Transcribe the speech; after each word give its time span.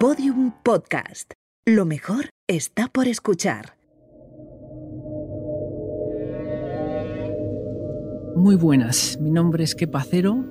Podium 0.00 0.52
Podcast. 0.62 1.32
Lo 1.66 1.84
mejor 1.84 2.30
está 2.46 2.86
por 2.86 3.08
escuchar. 3.08 3.74
Muy 8.36 8.54
buenas, 8.54 9.18
mi 9.20 9.32
nombre 9.32 9.64
es 9.64 9.74
Kepacero 9.74 10.44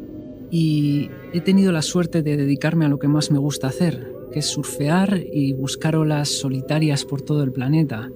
y 0.52 1.10
he 1.32 1.40
tenido 1.40 1.72
la 1.72 1.82
suerte 1.82 2.24
de 2.24 2.36
dedicarme 2.36 2.84
a 2.84 2.90
lo 2.90 3.00
que 3.00 3.08
más 3.08 3.32
me 3.32 3.38
gusta 3.38 3.68
hacer, 3.68 4.12
que 4.34 4.40
es 4.40 4.48
surfear 4.48 5.18
y 5.32 5.54
buscar 5.54 5.96
olas 5.96 6.28
solitarias 6.28 7.06
por 7.06 7.22
todo 7.22 7.42
el 7.44 7.54
planeta, 7.54 8.12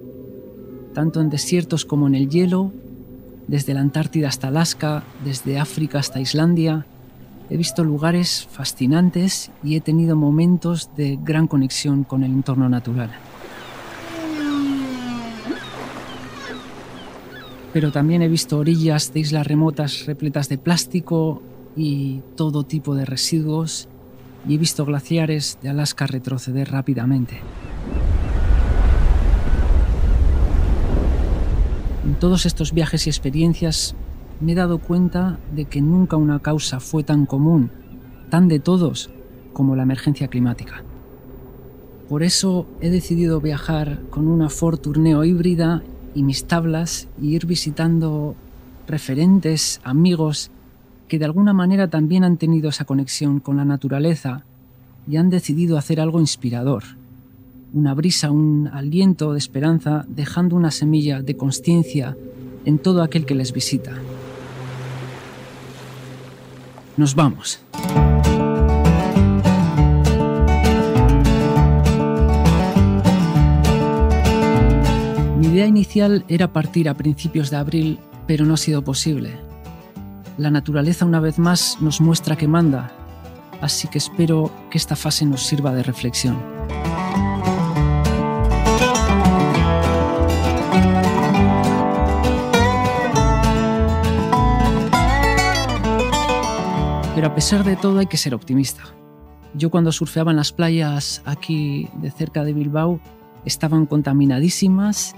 tanto 0.92 1.22
en 1.22 1.30
desiertos 1.30 1.86
como 1.86 2.08
en 2.08 2.14
el 2.14 2.28
hielo, 2.28 2.72
desde 3.48 3.72
la 3.72 3.80
Antártida 3.80 4.28
hasta 4.28 4.48
Alaska, 4.48 5.04
desde 5.24 5.58
África 5.58 5.98
hasta 5.98 6.20
Islandia. 6.20 6.86
He 7.50 7.56
visto 7.56 7.84
lugares 7.84 8.46
fascinantes 8.50 9.50
y 9.62 9.76
he 9.76 9.80
tenido 9.80 10.16
momentos 10.16 10.90
de 10.96 11.18
gran 11.22 11.46
conexión 11.46 12.04
con 12.04 12.24
el 12.24 12.32
entorno 12.32 12.68
natural. 12.68 13.10
Pero 17.72 17.90
también 17.90 18.22
he 18.22 18.28
visto 18.28 18.58
orillas 18.58 19.12
de 19.12 19.20
islas 19.20 19.46
remotas 19.46 20.06
repletas 20.06 20.48
de 20.48 20.58
plástico 20.58 21.42
y 21.76 22.20
todo 22.36 22.64
tipo 22.64 22.94
de 22.94 23.04
residuos 23.04 23.88
y 24.46 24.54
he 24.54 24.58
visto 24.58 24.84
glaciares 24.84 25.58
de 25.62 25.70
Alaska 25.70 26.06
retroceder 26.06 26.70
rápidamente. 26.70 27.40
En 32.04 32.14
todos 32.16 32.46
estos 32.46 32.72
viajes 32.72 33.06
y 33.06 33.10
experiencias 33.10 33.94
me 34.42 34.52
he 34.52 34.54
dado 34.56 34.78
cuenta 34.78 35.38
de 35.54 35.66
que 35.66 35.80
nunca 35.80 36.16
una 36.16 36.40
causa 36.40 36.80
fue 36.80 37.04
tan 37.04 37.26
común, 37.26 37.70
tan 38.28 38.48
de 38.48 38.58
todos, 38.58 39.10
como 39.52 39.76
la 39.76 39.84
emergencia 39.84 40.28
climática. 40.28 40.82
Por 42.08 42.22
eso 42.22 42.66
he 42.80 42.90
decidido 42.90 43.40
viajar 43.40 44.00
con 44.10 44.26
una 44.26 44.50
Ford 44.50 44.78
Tourneo 44.80 45.24
híbrida 45.24 45.82
y 46.14 46.24
mis 46.24 46.44
tablas 46.44 47.08
y 47.20 47.34
ir 47.34 47.46
visitando 47.46 48.34
referentes, 48.86 49.80
amigos 49.84 50.50
que 51.08 51.18
de 51.18 51.24
alguna 51.24 51.52
manera 51.52 51.88
también 51.88 52.24
han 52.24 52.36
tenido 52.36 52.70
esa 52.70 52.84
conexión 52.84 53.38
con 53.38 53.56
la 53.56 53.64
naturaleza 53.64 54.44
y 55.06 55.16
han 55.16 55.30
decidido 55.30 55.78
hacer 55.78 56.00
algo 56.00 56.20
inspirador, 56.20 56.82
una 57.72 57.94
brisa, 57.94 58.30
un 58.30 58.68
aliento 58.72 59.32
de 59.32 59.38
esperanza, 59.38 60.04
dejando 60.08 60.56
una 60.56 60.70
semilla 60.70 61.22
de 61.22 61.36
conciencia 61.36 62.16
en 62.64 62.78
todo 62.78 63.02
aquel 63.02 63.24
que 63.24 63.34
les 63.34 63.52
visita. 63.52 63.92
Nos 66.96 67.14
vamos. 67.14 67.60
Mi 75.38 75.46
idea 75.46 75.66
inicial 75.66 76.24
era 76.28 76.52
partir 76.52 76.88
a 76.88 76.94
principios 76.94 77.50
de 77.50 77.56
abril, 77.56 77.98
pero 78.26 78.44
no 78.44 78.54
ha 78.54 78.58
sido 78.58 78.82
posible. 78.82 79.30
La 80.38 80.50
naturaleza 80.50 81.04
una 81.04 81.20
vez 81.20 81.38
más 81.38 81.78
nos 81.80 82.00
muestra 82.00 82.36
que 82.36 82.48
manda, 82.48 82.92
así 83.60 83.88
que 83.88 83.98
espero 83.98 84.50
que 84.70 84.78
esta 84.78 84.96
fase 84.96 85.24
nos 85.26 85.42
sirva 85.46 85.74
de 85.74 85.82
reflexión. 85.82 86.38
Pero 97.22 97.30
a 97.30 97.36
pesar 97.36 97.62
de 97.62 97.76
todo 97.76 98.00
hay 98.00 98.06
que 98.06 98.16
ser 98.16 98.34
optimista. 98.34 98.82
Yo 99.54 99.70
cuando 99.70 99.92
surfeaba 99.92 100.32
en 100.32 100.38
las 100.38 100.50
playas 100.50 101.22
aquí 101.24 101.88
de 101.94 102.10
cerca 102.10 102.42
de 102.42 102.52
Bilbao 102.52 102.98
estaban 103.44 103.86
contaminadísimas 103.86 105.14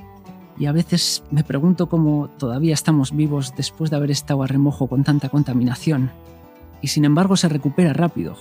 y 0.58 0.66
a 0.66 0.72
veces 0.72 1.24
me 1.30 1.44
pregunto 1.44 1.88
cómo 1.88 2.28
todavía 2.36 2.74
estamos 2.74 3.16
vivos 3.16 3.54
después 3.56 3.88
de 3.88 3.96
haber 3.96 4.10
estado 4.10 4.42
a 4.42 4.46
remojo 4.46 4.86
con 4.86 5.02
tanta 5.02 5.30
contaminación. 5.30 6.10
Y 6.82 6.88
sin 6.88 7.06
embargo 7.06 7.38
se 7.38 7.48
recupera 7.48 7.94
rápido. 7.94 8.36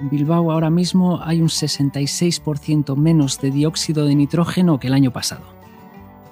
En 0.00 0.08
Bilbao 0.08 0.52
ahora 0.52 0.70
mismo 0.70 1.20
hay 1.24 1.42
un 1.42 1.48
66% 1.48 2.94
menos 2.94 3.40
de 3.40 3.50
dióxido 3.50 4.04
de 4.04 4.14
nitrógeno 4.14 4.78
que 4.78 4.86
el 4.86 4.94
año 4.94 5.12
pasado. 5.12 5.42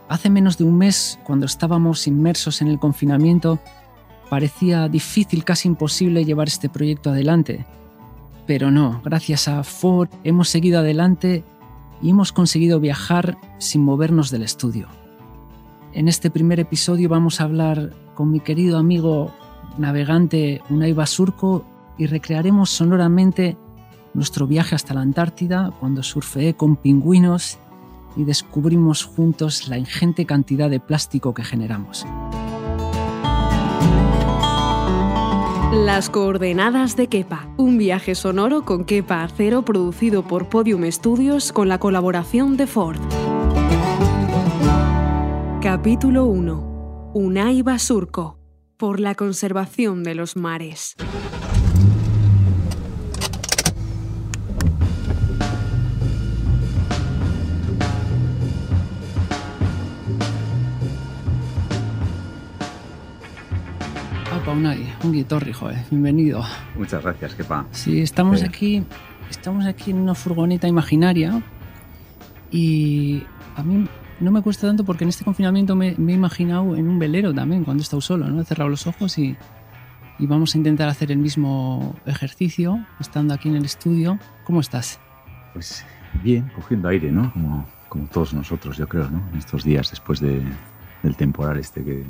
Hace 0.09 0.31
menos 0.31 0.57
de 0.57 0.63
un 0.63 0.79
mes, 0.79 1.19
cuando 1.25 1.47
estábamos 1.47 2.07
inmersos 2.07 2.63
en 2.63 2.69
el 2.69 2.79
confinamiento, 2.79 3.59
parecía 4.31 4.89
difícil, 4.89 5.45
casi 5.45 5.69
imposible 5.69 6.25
llevar 6.25 6.49
este 6.49 6.71
proyecto 6.71 7.11
adelante. 7.11 7.67
Pero 8.47 8.71
no, 8.71 9.03
gracias 9.05 9.49
a 9.49 9.63
Ford 9.65 10.09
hemos 10.25 10.49
seguido 10.49 10.79
adelante 10.79 11.45
y 12.01 12.11
hemos 12.11 12.33
conseguido 12.33 12.81
viajar 12.81 13.37
sin 13.59 13.83
movernos 13.83 14.31
del 14.31 14.43
estudio. 14.43 14.89
En 15.93 16.09
este 16.09 16.31
primer 16.31 16.61
episodio 16.61 17.09
vamos 17.09 17.41
a 17.41 17.45
hablar 17.45 17.93
con 18.15 18.31
mi 18.31 18.41
querido 18.41 18.79
amigo 18.79 19.35
navegante 19.77 20.63
Unai 20.71 20.93
Basurco 20.93 21.65
y 21.99 22.07
recrearemos 22.07 22.71
sonoramente 22.71 23.57
nuestro 24.15 24.47
viaje 24.47 24.77
hasta 24.77 24.95
la 24.95 25.01
Antártida 25.01 25.73
cuando 25.81 26.03
surfeé 26.03 26.55
con 26.55 26.77
pingüinos 26.77 27.59
y 28.17 28.25
descubrimos 28.25 29.05
juntos 29.05 29.69
la 29.69 29.79
ingente 29.79 30.25
cantidad 30.25 30.71
de 30.71 30.81
plástico 30.81 31.35
que 31.35 31.45
generamos. 31.45 32.07
Las 35.73 36.11
coordenadas 36.11 36.97
de 36.97 37.07
Kepa, 37.07 37.49
un 37.57 37.79
viaje 37.79 38.17
sonoro 38.17 38.65
con 38.65 38.85
Kepa 38.85 39.23
Acero 39.23 39.65
producido 39.65 40.25
por 40.25 40.49
Podium 40.49 40.91
Studios 40.91 41.53
con 41.53 41.69
la 41.69 41.79
colaboración 41.79 42.57
de 42.57 42.67
Ford. 42.67 42.99
Capítulo 45.63 46.25
1. 46.25 47.13
Unai 47.15 47.63
Basurco, 47.63 48.41
por 48.77 48.99
la 48.99 49.15
conservación 49.15 50.03
de 50.03 50.17
los 50.17 50.35
mares. 50.35 50.97
Unai, 64.53 64.85
un 65.05 65.13
guitorri, 65.13 65.53
joder, 65.53 65.79
bienvenido. 65.91 66.43
Muchas 66.77 67.03
gracias, 67.03 67.35
Kepa. 67.35 67.67
Sí, 67.71 68.01
estamos 68.01 68.41
Sí. 68.41 68.47
aquí, 68.47 68.83
estamos 69.31 69.65
aquí 69.67 69.91
en 69.93 69.99
una 69.99 70.15
furgoneta 70.15 70.67
imaginaria 70.67 71.41
y 72.51 73.23
a 73.57 73.63
mí 73.63 73.87
no 74.19 74.31
me 74.31 74.43
cuesta 74.43 74.67
tanto 74.67 74.85
porque 74.85 75.05
en 75.05 75.11
este 75.11 75.25
confinamiento 75.25 75.77
me, 75.77 75.95
me 75.99 76.13
he 76.13 76.15
imaginado 76.17 76.75
en 76.77 76.89
un 76.89 76.99
velero 76.99 77.33
también 77.33 77.65
cuando 77.65 77.81
he 77.81 77.85
estado 77.85 78.01
solo, 78.01 78.29
¿no? 78.29 78.41
He 78.41 78.45
cerrado 78.45 78.69
los 78.69 78.87
ojos 78.87 79.19
y, 79.19 79.37
y 80.19 80.27
vamos 80.27 80.55
a 80.55 80.59
intentar 80.59 80.89
hacer 80.89 81.13
el 81.13 81.19
mismo 81.19 81.95
ejercicio 82.05 82.85
estando 82.99 83.33
aquí 83.35 83.49
en 83.49 83.57
el 83.57 83.65
estudio. 83.65 84.19
¿Cómo 84.45 84.61
estás? 84.61 84.99
Pues 85.53 85.85
bien, 86.25 86.51
cogiendo 86.57 86.89
aire, 86.89 87.13
¿no? 87.13 87.33
Como, 87.33 87.67
como 87.89 88.07
todos 88.09 88.35
nosotros, 88.35 88.77
yo 88.77 88.89
creo, 88.89 89.09
¿no? 89.11 89.23
En 89.33 89.39
estos 89.39 89.63
días 89.65 89.91
después 89.91 90.19
de- 90.21 90.43
del 91.03 91.17
temporal 91.17 91.59
este 91.59 91.83
que 91.85 92.05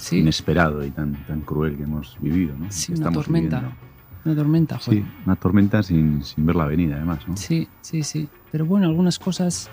Sí, 0.00 0.18
inesperado 0.18 0.84
y 0.84 0.90
tan, 0.90 1.14
tan 1.24 1.40
cruel 1.42 1.76
que 1.76 1.82
hemos 1.84 2.16
vivido, 2.20 2.56
¿no? 2.56 2.70
sí 2.70 2.92
una 2.94 3.10
tormenta. 3.12 3.56
viviendo. 3.58 3.76
Una 4.24 4.34
tormenta, 4.34 4.78
joder. 4.78 5.02
Sí, 5.02 5.06
una 5.24 5.36
tormenta 5.36 5.82
sin, 5.82 6.22
sin 6.24 6.44
ver 6.46 6.56
la 6.56 6.66
venida, 6.66 6.96
además, 6.96 7.26
¿no? 7.26 7.36
Sí, 7.36 7.68
sí, 7.82 8.02
sí. 8.02 8.28
Pero 8.50 8.66
bueno, 8.66 8.86
algunas 8.86 9.18
cosas 9.18 9.68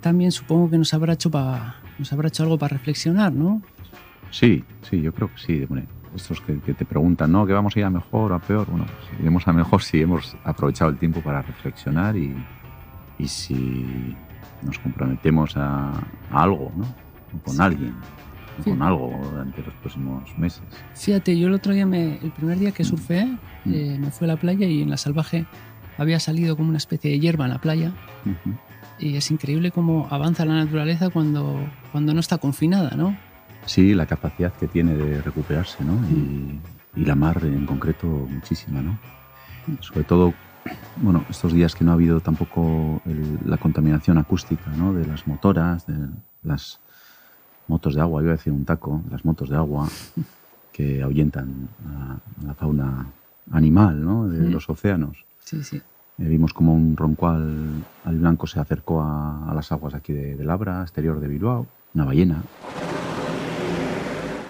también 0.00 0.30
supongo 0.32 0.70
que 0.70 0.78
nos 0.78 0.92
habrá 0.94 1.12
hecho, 1.14 1.30
pa- 1.30 1.76
nos 1.98 2.12
habrá 2.12 2.28
hecho 2.28 2.42
algo 2.42 2.58
para 2.58 2.76
reflexionar, 2.76 3.32
¿no? 3.32 3.62
Sí, 4.30 4.64
sí, 4.82 5.00
yo 5.00 5.12
creo 5.12 5.28
que 5.28 5.38
sí. 5.40 5.64
Bueno, 5.66 5.86
estos 6.14 6.40
que, 6.40 6.58
que 6.60 6.74
te 6.74 6.84
preguntan, 6.84 7.30
¿no? 7.32 7.46
¿Que 7.46 7.52
vamos 7.52 7.74
a 7.76 7.78
ir 7.78 7.84
a 7.84 7.90
mejor 7.90 8.32
o 8.32 8.34
a 8.34 8.38
peor? 8.40 8.66
Bueno, 8.68 8.84
pues 8.86 9.20
iremos 9.20 9.46
a 9.48 9.52
mejor 9.52 9.82
si 9.82 10.00
hemos 10.00 10.36
aprovechado 10.44 10.90
el 10.90 10.98
tiempo 10.98 11.20
para 11.22 11.42
reflexionar 11.42 12.16
y, 12.16 12.34
y 13.18 13.28
si 13.28 14.14
nos 14.62 14.78
comprometemos 14.78 15.56
a, 15.56 15.90
a 16.30 16.42
algo, 16.42 16.72
¿no? 16.76 16.84
O 16.84 17.42
con 17.44 17.54
Sí. 17.54 17.62
alguien, 17.62 17.94
Sí. 18.62 18.70
con 18.70 18.82
algo 18.82 19.12
durante 19.30 19.62
los 19.62 19.74
próximos 19.74 20.38
meses. 20.38 20.62
Fíjate, 20.94 21.38
yo 21.38 21.48
el 21.48 21.54
otro 21.54 21.72
día, 21.72 21.86
me, 21.86 22.18
el 22.18 22.30
primer 22.32 22.58
día 22.58 22.72
que 22.72 22.84
surfeé, 22.84 23.26
Mm. 23.64 23.72
eh, 23.74 23.96
me 24.00 24.10
fui 24.10 24.26
a 24.26 24.28
la 24.28 24.36
playa 24.36 24.66
y 24.66 24.82
en 24.82 24.90
la 24.90 24.96
salvaje 24.96 25.46
había 25.98 26.18
salido 26.20 26.56
como 26.56 26.68
una 26.68 26.78
especie 26.78 27.10
de 27.12 27.20
hierba 27.20 27.44
en 27.46 27.50
la 27.52 27.58
playa 27.60 27.92
y 28.98 29.16
es 29.16 29.30
increíble 29.30 29.70
cómo 29.70 30.06
avanza 30.10 30.44
la 30.44 30.54
naturaleza 30.54 31.10
cuando, 31.10 31.58
cuando 31.92 32.12
no 32.14 32.20
está 32.20 32.38
confinada, 32.38 32.96
¿no? 32.96 33.16
Sí, 33.66 33.94
la 33.94 34.06
capacidad 34.06 34.52
que 34.52 34.66
tiene 34.68 34.94
de 34.94 35.22
recuperarse, 35.22 35.82
¿no? 35.84 35.94
Y, 36.10 36.58
y 37.00 37.04
la 37.04 37.14
mar 37.14 37.38
en 37.44 37.64
concreto 37.66 38.06
muchísima, 38.06 38.80
¿no? 38.82 38.98
Sobre 39.80 40.02
todo, 40.04 40.34
bueno, 40.96 41.24
estos 41.30 41.52
días 41.52 41.74
que 41.74 41.84
no 41.84 41.92
ha 41.92 41.94
habido 41.94 42.20
tampoco 42.20 43.00
el- 43.06 43.38
la 43.44 43.56
contaminación 43.58 44.18
acústica, 44.18 44.70
¿no? 44.76 44.92
De 44.92 45.06
las 45.06 45.26
motoras, 45.26 45.86
de 45.86 45.94
las 46.42 46.80
motos 47.68 47.94
de 47.94 48.00
agua, 48.00 48.22
iba 48.22 48.32
a 48.32 48.36
decir 48.36 48.52
un 48.52 48.64
taco, 48.64 49.02
las 49.10 49.24
motos 49.24 49.48
de 49.48 49.56
agua 49.56 49.88
que 50.72 51.02
ahuyentan 51.02 51.68
a, 51.86 52.12
a 52.14 52.46
la 52.46 52.54
fauna 52.54 53.06
animal, 53.50 54.02
¿no? 54.04 54.28
De 54.28 54.50
los 54.50 54.68
océanos. 54.68 55.24
Sí, 55.44 55.62
sí. 55.62 55.80
Eh, 56.18 56.28
vimos 56.28 56.52
como 56.52 56.74
un 56.74 56.96
roncual 56.96 57.82
al 58.04 58.18
blanco 58.18 58.46
se 58.46 58.60
acercó 58.60 59.02
a, 59.02 59.52
las 59.54 59.72
aguas 59.72 59.94
aquí 59.94 60.12
de, 60.12 60.36
de, 60.36 60.44
Labra, 60.44 60.82
exterior 60.82 61.20
de 61.20 61.28
Bilbao, 61.28 61.66
una 61.94 62.04
ballena. 62.04 62.42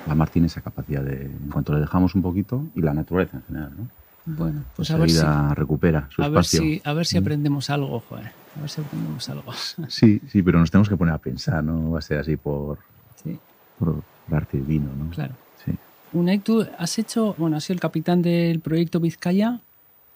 La 0.07 0.15
mar 0.15 0.29
tiene 0.29 0.47
esa 0.47 0.61
capacidad 0.61 1.03
de, 1.03 1.27
en 1.27 1.51
cuanto 1.51 1.73
le 1.73 1.81
dejamos 1.81 2.15
un 2.15 2.23
poquito, 2.23 2.65
y 2.75 2.83
la 2.83 2.93
naturaleza 2.93 3.37
en 3.37 3.43
general, 3.45 3.73
¿no? 3.77 3.89
Bueno, 4.25 4.63
pues 4.77 4.91
a 4.91 4.97
ver 4.97 5.11
si 5.11 5.25
recupera 5.55 6.09
su 6.11 6.23
a 6.23 6.27
espacio. 6.27 6.61
Ver 6.61 6.71
si, 6.71 6.83
a 6.85 6.93
ver 6.93 7.07
si 7.07 7.17
Mm. 7.17 7.23
aprendemos 7.23 7.71
algo, 7.71 8.01
joder. 8.01 8.31
A 8.57 8.61
ver 8.61 8.71
si 8.71 8.81
aprendemos 8.81 9.29
algo. 9.29 9.53
Sí, 9.89 10.21
sí, 10.29 10.43
pero 10.43 10.59
nos 10.61 10.71
tenemos 10.71 10.89
que 10.89 10.97
poner 10.97 11.15
a 11.15 11.19
pensar, 11.19 11.65
no 11.65 11.91
va 11.93 11.99
a 11.99 12.03
ser 12.03 12.19
así 12.19 12.37
por, 12.37 12.79
Sí, 13.25 13.39
por 13.79 14.03
arte 14.31 14.59
divino, 14.59 14.89
¿no? 14.99 15.11
claro. 15.11 15.35
Sí. 15.65 15.73
Unai, 16.13 16.39
tú 16.39 16.67
has 16.79 16.99
hecho, 16.99 17.35
bueno, 17.39 17.57
has 17.57 17.65
sido 17.65 17.75
el 17.75 17.81
capitán 17.81 18.23
del 18.23 18.61
proyecto 18.61 19.01
Vizcaya, 19.01 19.61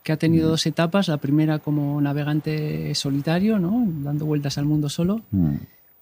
que 0.02 0.12
ha 0.12 0.16
tenido 0.16 0.48
dos 0.48 0.64
etapas. 0.66 1.08
La 1.08 1.16
primera 1.18 1.58
como 1.58 2.00
navegante 2.00 2.94
solitario, 2.94 3.58
¿no? 3.58 3.84
Dando 4.02 4.24
vueltas 4.26 4.56
al 4.58 4.64
mundo 4.66 4.88
solo. 4.88 5.22
Mm. 5.32 5.54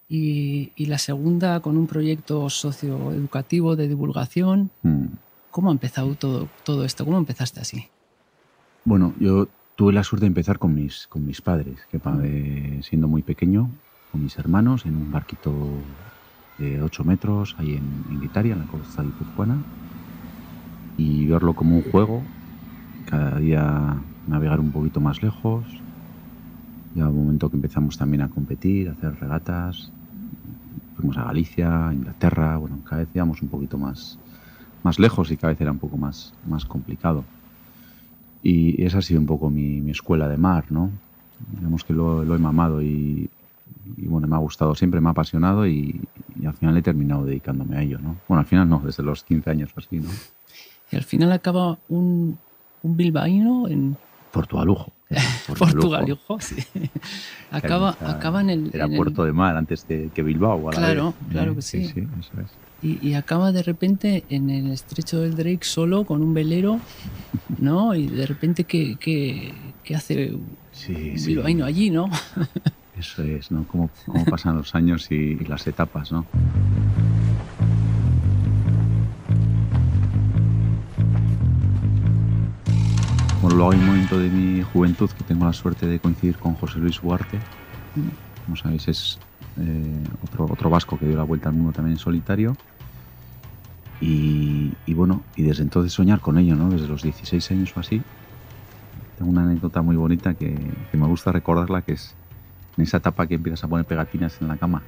Y, 0.08 0.72
y 0.76 0.86
la 0.86 0.98
segunda 0.98 1.60
con 1.60 1.76
un 1.78 1.86
proyecto 1.86 2.50
socioeducativo 2.50 3.76
de 3.76 3.88
divulgación. 3.88 4.70
Mm. 4.82 5.06
¿Cómo 5.50 5.70
ha 5.70 5.72
empezado 5.72 6.14
todo, 6.16 6.48
todo 6.64 6.84
esto? 6.84 7.04
¿Cómo 7.04 7.16
empezaste 7.16 7.60
así? 7.60 7.86
Bueno, 8.84 9.14
yo 9.18 9.48
tuve 9.76 9.92
la 9.92 10.04
suerte 10.04 10.24
de 10.24 10.28
empezar 10.28 10.58
con 10.58 10.74
mis, 10.74 11.06
con 11.06 11.24
mis 11.24 11.40
padres, 11.40 11.78
que 11.90 11.98
pa- 11.98 12.16
de- 12.16 12.80
siendo 12.82 13.08
muy 13.08 13.22
pequeño, 13.22 13.70
con 14.12 14.22
mis 14.22 14.36
hermanos, 14.36 14.84
en 14.84 14.96
un 14.96 15.10
barquito 15.10 15.52
de 16.58 16.82
8 16.82 17.04
metros, 17.04 17.56
ahí 17.58 17.74
en, 17.74 18.20
Guitaria, 18.20 18.54
en 18.54 18.60
la 18.60 18.66
costa 18.66 19.02
guipuzcoana, 19.02 19.56
y 20.96 21.26
verlo 21.26 21.54
como 21.54 21.76
un 21.76 21.82
juego, 21.82 22.22
cada 23.06 23.38
día 23.38 23.96
navegar 24.26 24.60
un 24.60 24.70
poquito 24.70 25.00
más 25.00 25.22
lejos. 25.22 25.64
Ya 26.94 27.08
un 27.08 27.16
momento 27.16 27.50
que 27.50 27.56
empezamos 27.56 27.98
también 27.98 28.22
a 28.22 28.28
competir, 28.28 28.88
a 28.88 28.92
hacer 28.92 29.18
regatas, 29.18 29.90
fuimos 30.96 31.16
a 31.16 31.24
Galicia, 31.24 31.90
Inglaterra, 31.92 32.56
bueno, 32.56 32.78
cada 32.84 33.02
vez 33.02 33.08
íbamos 33.12 33.42
un 33.42 33.48
poquito 33.48 33.76
más, 33.78 34.16
más 34.84 34.98
lejos 35.00 35.30
y 35.32 35.36
cada 35.36 35.52
vez 35.52 35.60
era 35.60 35.72
un 35.72 35.78
poco 35.78 35.96
más, 35.96 36.32
más 36.46 36.64
complicado. 36.64 37.24
Y 38.44 38.80
esa 38.82 38.98
ha 38.98 39.02
sido 39.02 39.20
un 39.20 39.26
poco 39.26 39.50
mi, 39.50 39.80
mi 39.80 39.90
escuela 39.90 40.28
de 40.28 40.36
mar, 40.36 40.66
¿no? 40.70 40.90
Digamos 41.56 41.82
que 41.82 41.92
lo, 41.92 42.24
lo 42.24 42.36
he 42.36 42.38
mamado 42.38 42.80
y, 42.80 43.28
y, 43.96 44.06
bueno, 44.06 44.26
me 44.28 44.36
ha 44.36 44.38
gustado, 44.38 44.74
siempre 44.74 45.00
me 45.00 45.08
ha 45.08 45.12
apasionado 45.12 45.66
y, 45.66 46.00
y 46.34 46.46
al 46.46 46.54
final 46.54 46.76
he 46.76 46.82
terminado 46.82 47.24
dedicándome 47.24 47.76
a 47.76 47.82
ello, 47.82 47.98
¿no? 47.98 48.16
Bueno, 48.28 48.40
al 48.40 48.46
final 48.46 48.68
no, 48.68 48.80
desde 48.84 49.02
los 49.02 49.22
15 49.24 49.50
años 49.50 49.70
o 49.76 49.80
así, 49.80 49.98
¿no? 50.00 50.08
Y 50.90 50.96
al 50.96 51.02
final 51.04 51.32
acaba 51.32 51.78
un, 51.88 52.38
un 52.82 52.96
bilbaíno 52.96 53.68
en 53.68 53.96
Portugalujo. 54.30 54.92
Portugal, 55.58 56.10
ojo, 56.12 56.40
sí. 56.40 56.56
Acaba, 57.50 57.96
Era- 58.00 58.10
acaba 58.10 58.40
en 58.40 58.50
el... 58.50 58.70
Era 58.72 58.84
en 58.86 58.92
el- 58.92 58.96
puerto 58.96 59.24
de 59.24 59.32
mar 59.32 59.56
antes 59.56 59.84
que, 59.84 60.10
que 60.12 60.22
Bilbao. 60.22 60.68
a 60.68 60.72
Claro, 60.72 61.14
claro 61.30 61.52
Eh, 61.52 61.56
que 61.56 61.62
sí. 61.62 61.84
Sí, 61.88 62.00
eso 62.18 62.40
es. 62.40 62.52
y, 62.82 63.08
y 63.08 63.14
acaba 63.14 63.52
de 63.52 63.62
repente 63.62 64.24
en 64.28 64.50
el 64.50 64.70
estrecho 64.72 65.20
del 65.20 65.36
Drake 65.36 65.60
solo 65.62 66.04
con 66.04 66.22
un 66.22 66.34
velero, 66.34 66.78
¿no? 67.60 67.94
Y 67.94 68.08
de 68.08 68.26
repente, 68.26 68.64
¿qué, 68.64 68.96
qué, 69.00 69.54
qué 69.84 69.94
hace 69.94 70.32
un 70.34 70.56
Sí, 70.72 71.16
sí. 71.16 71.34
bilbaíno 71.34 71.64
allí, 71.64 71.90
no? 71.90 72.08
Eso 72.98 73.22
es, 73.22 73.50
¿no? 73.50 73.66
Cómo, 73.66 73.90
cómo 74.06 74.24
pasan 74.24 74.56
los 74.56 74.74
años 74.74 75.10
y, 75.10 75.14
y 75.14 75.44
las 75.46 75.66
etapas, 75.66 76.12
¿no? 76.12 76.24
Bueno, 83.42 83.56
luego 83.56 83.72
hay 83.72 83.78
un 83.78 83.86
momento 83.86 84.18
de 84.18 84.30
mi 84.30 84.62
juventud 84.62 85.10
que 85.10 85.24
tengo 85.24 85.44
la 85.44 85.52
suerte 85.52 85.86
de 85.86 85.98
coincidir 85.98 86.38
con 86.38 86.54
José 86.54 86.78
Luis 86.78 87.02
Huarte. 87.02 87.38
Como 88.44 88.56
sabéis, 88.56 88.88
es 88.88 89.18
eh, 89.58 90.02
otro, 90.22 90.46
otro 90.50 90.70
vasco 90.70 90.98
que 90.98 91.06
dio 91.06 91.16
la 91.16 91.24
vuelta 91.24 91.50
al 91.50 91.54
mundo 91.54 91.72
también 91.72 91.96
en 91.96 91.98
solitario. 91.98 92.56
Y, 94.00 94.72
y 94.86 94.94
bueno, 94.94 95.22
y 95.36 95.42
desde 95.42 95.62
entonces 95.62 95.92
soñar 95.92 96.20
con 96.20 96.38
ello, 96.38 96.54
¿no? 96.54 96.70
Desde 96.70 96.88
los 96.88 97.02
16 97.02 97.50
años 97.50 97.76
o 97.76 97.80
así. 97.80 98.02
Tengo 99.18 99.30
una 99.30 99.42
anécdota 99.42 99.82
muy 99.82 99.96
bonita 99.96 100.34
que, 100.34 100.56
que 100.90 100.96
me 100.96 101.06
gusta 101.06 101.30
recordarla, 101.30 101.82
que 101.82 101.92
es 101.92 102.14
en 102.76 102.82
esa 102.82 102.96
etapa 102.98 103.26
que 103.26 103.34
empiezas 103.34 103.62
a 103.64 103.68
poner 103.68 103.86
pegatinas 103.86 104.36
en 104.40 104.48
la 104.48 104.56
cama. 104.56 104.82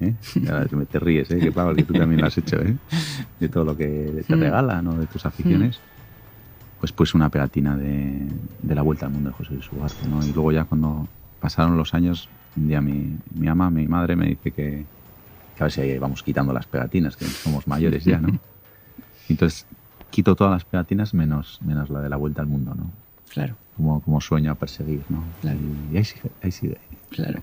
¿eh? 0.00 0.14
Ahora 0.50 0.66
te, 0.66 0.98
ríes, 0.98 1.30
¿eh? 1.30 1.38
que 1.38 1.50
claro, 1.52 1.74
que 1.74 1.84
tú 1.84 1.92
también 1.94 2.20
lo 2.20 2.26
has 2.26 2.36
hecho, 2.36 2.56
¿eh? 2.60 2.76
de 3.40 3.48
todo 3.48 3.64
lo 3.64 3.76
que 3.76 4.24
te 4.26 4.36
Mm. 4.36 4.40
regalan 4.40 4.86
o 4.88 4.96
de 4.98 5.06
tus 5.06 5.24
aficiones. 5.24 5.80
Pues 6.80 6.90
pues 6.92 7.14
una 7.14 7.28
pegatina 7.28 7.76
de, 7.76 8.26
de 8.62 8.74
la 8.74 8.82
vuelta 8.82 9.06
al 9.06 9.12
mundo 9.12 9.30
de 9.30 9.36
José 9.36 9.54
Luis 9.54 9.70
Ugarte, 9.72 10.08
¿no? 10.08 10.24
Y 10.26 10.32
luego 10.32 10.50
ya 10.50 10.64
cuando 10.64 11.06
pasaron 11.40 11.76
los 11.76 11.94
años, 11.94 12.28
un 12.56 12.66
día 12.66 12.80
mi, 12.80 13.16
mi 13.34 13.46
ama, 13.48 13.70
mi 13.70 13.86
madre 13.86 14.16
me 14.16 14.26
dice 14.26 14.50
que, 14.50 14.84
que 15.56 15.62
a 15.62 15.64
ver 15.64 15.72
si 15.72 15.80
ahí 15.80 15.96
vamos 15.98 16.22
quitando 16.24 16.52
las 16.52 16.66
pegatinas, 16.66 17.16
que 17.16 17.24
somos 17.24 17.68
mayores 17.68 18.04
ya, 18.04 18.18
¿no? 18.18 18.36
Entonces 19.28 19.64
quito 20.10 20.34
todas 20.34 20.52
las 20.52 20.64
pegatinas 20.64 21.14
menos, 21.14 21.60
menos 21.64 21.88
la 21.88 22.00
de 22.00 22.08
la 22.08 22.16
vuelta 22.16 22.42
al 22.42 22.48
mundo, 22.48 22.74
¿no? 22.74 22.90
Claro, 23.28 23.54
Como, 23.76 24.00
como 24.02 24.20
sueño 24.20 24.52
a 24.52 24.54
perseguir, 24.54 25.02
¿no? 25.08 25.24
Claro. 25.40 25.58
Y 25.92 25.96
ahí 25.96 26.04
sigue, 26.04 26.30
ahí 26.42 26.52
sigue. 26.52 26.76
claro. 27.10 27.42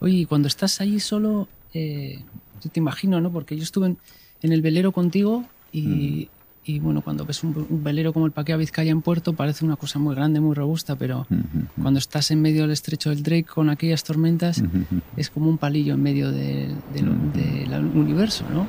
Oye, 0.00 0.14
y 0.18 0.24
cuando 0.24 0.48
estás 0.48 0.80
allí 0.80 0.98
solo, 0.98 1.48
eh, 1.74 2.24
yo 2.60 2.70
te 2.70 2.80
imagino, 2.80 3.20
¿no? 3.20 3.30
Porque 3.30 3.56
yo 3.56 3.62
estuve 3.62 3.86
en, 3.88 3.98
en 4.42 4.52
el 4.52 4.62
velero 4.62 4.92
contigo 4.92 5.44
y, 5.70 6.28
y, 6.64 6.78
bueno, 6.78 7.02
cuando 7.02 7.24
ves 7.26 7.42
un, 7.44 7.54
un 7.68 7.82
velero 7.84 8.12
como 8.12 8.26
el 8.26 8.32
Paquea 8.32 8.56
Vizcaya 8.56 8.90
en 8.90 9.02
puerto 9.02 9.34
parece 9.34 9.64
una 9.64 9.76
cosa 9.76 9.98
muy 9.98 10.14
grande, 10.14 10.40
muy 10.40 10.54
robusta, 10.54 10.96
pero 10.96 11.26
Ujú, 11.30 11.82
cuando 11.82 11.98
estás 11.98 12.30
en 12.30 12.40
medio 12.40 12.62
del 12.62 12.70
estrecho 12.72 13.10
del 13.10 13.22
Drake 13.22 13.44
con 13.44 13.68
aquellas 13.70 14.02
tormentas, 14.04 14.62
es 15.16 15.30
como 15.30 15.48
un 15.48 15.58
palillo 15.58 15.94
en 15.94 16.02
medio 16.02 16.30
Mm. 16.30 17.32
del 17.32 17.84
universo, 17.94 18.44
¿no? 18.52 18.66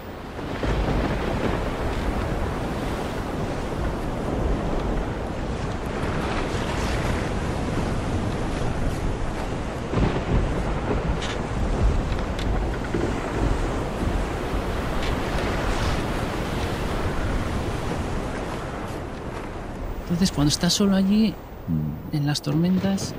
Entonces, 20.20 20.36
cuando 20.36 20.50
estás 20.50 20.74
solo 20.74 20.98
allí, 20.98 21.34
Mm. 21.66 22.14
en 22.18 22.26
las 22.26 22.42
tormentas, 22.42 23.16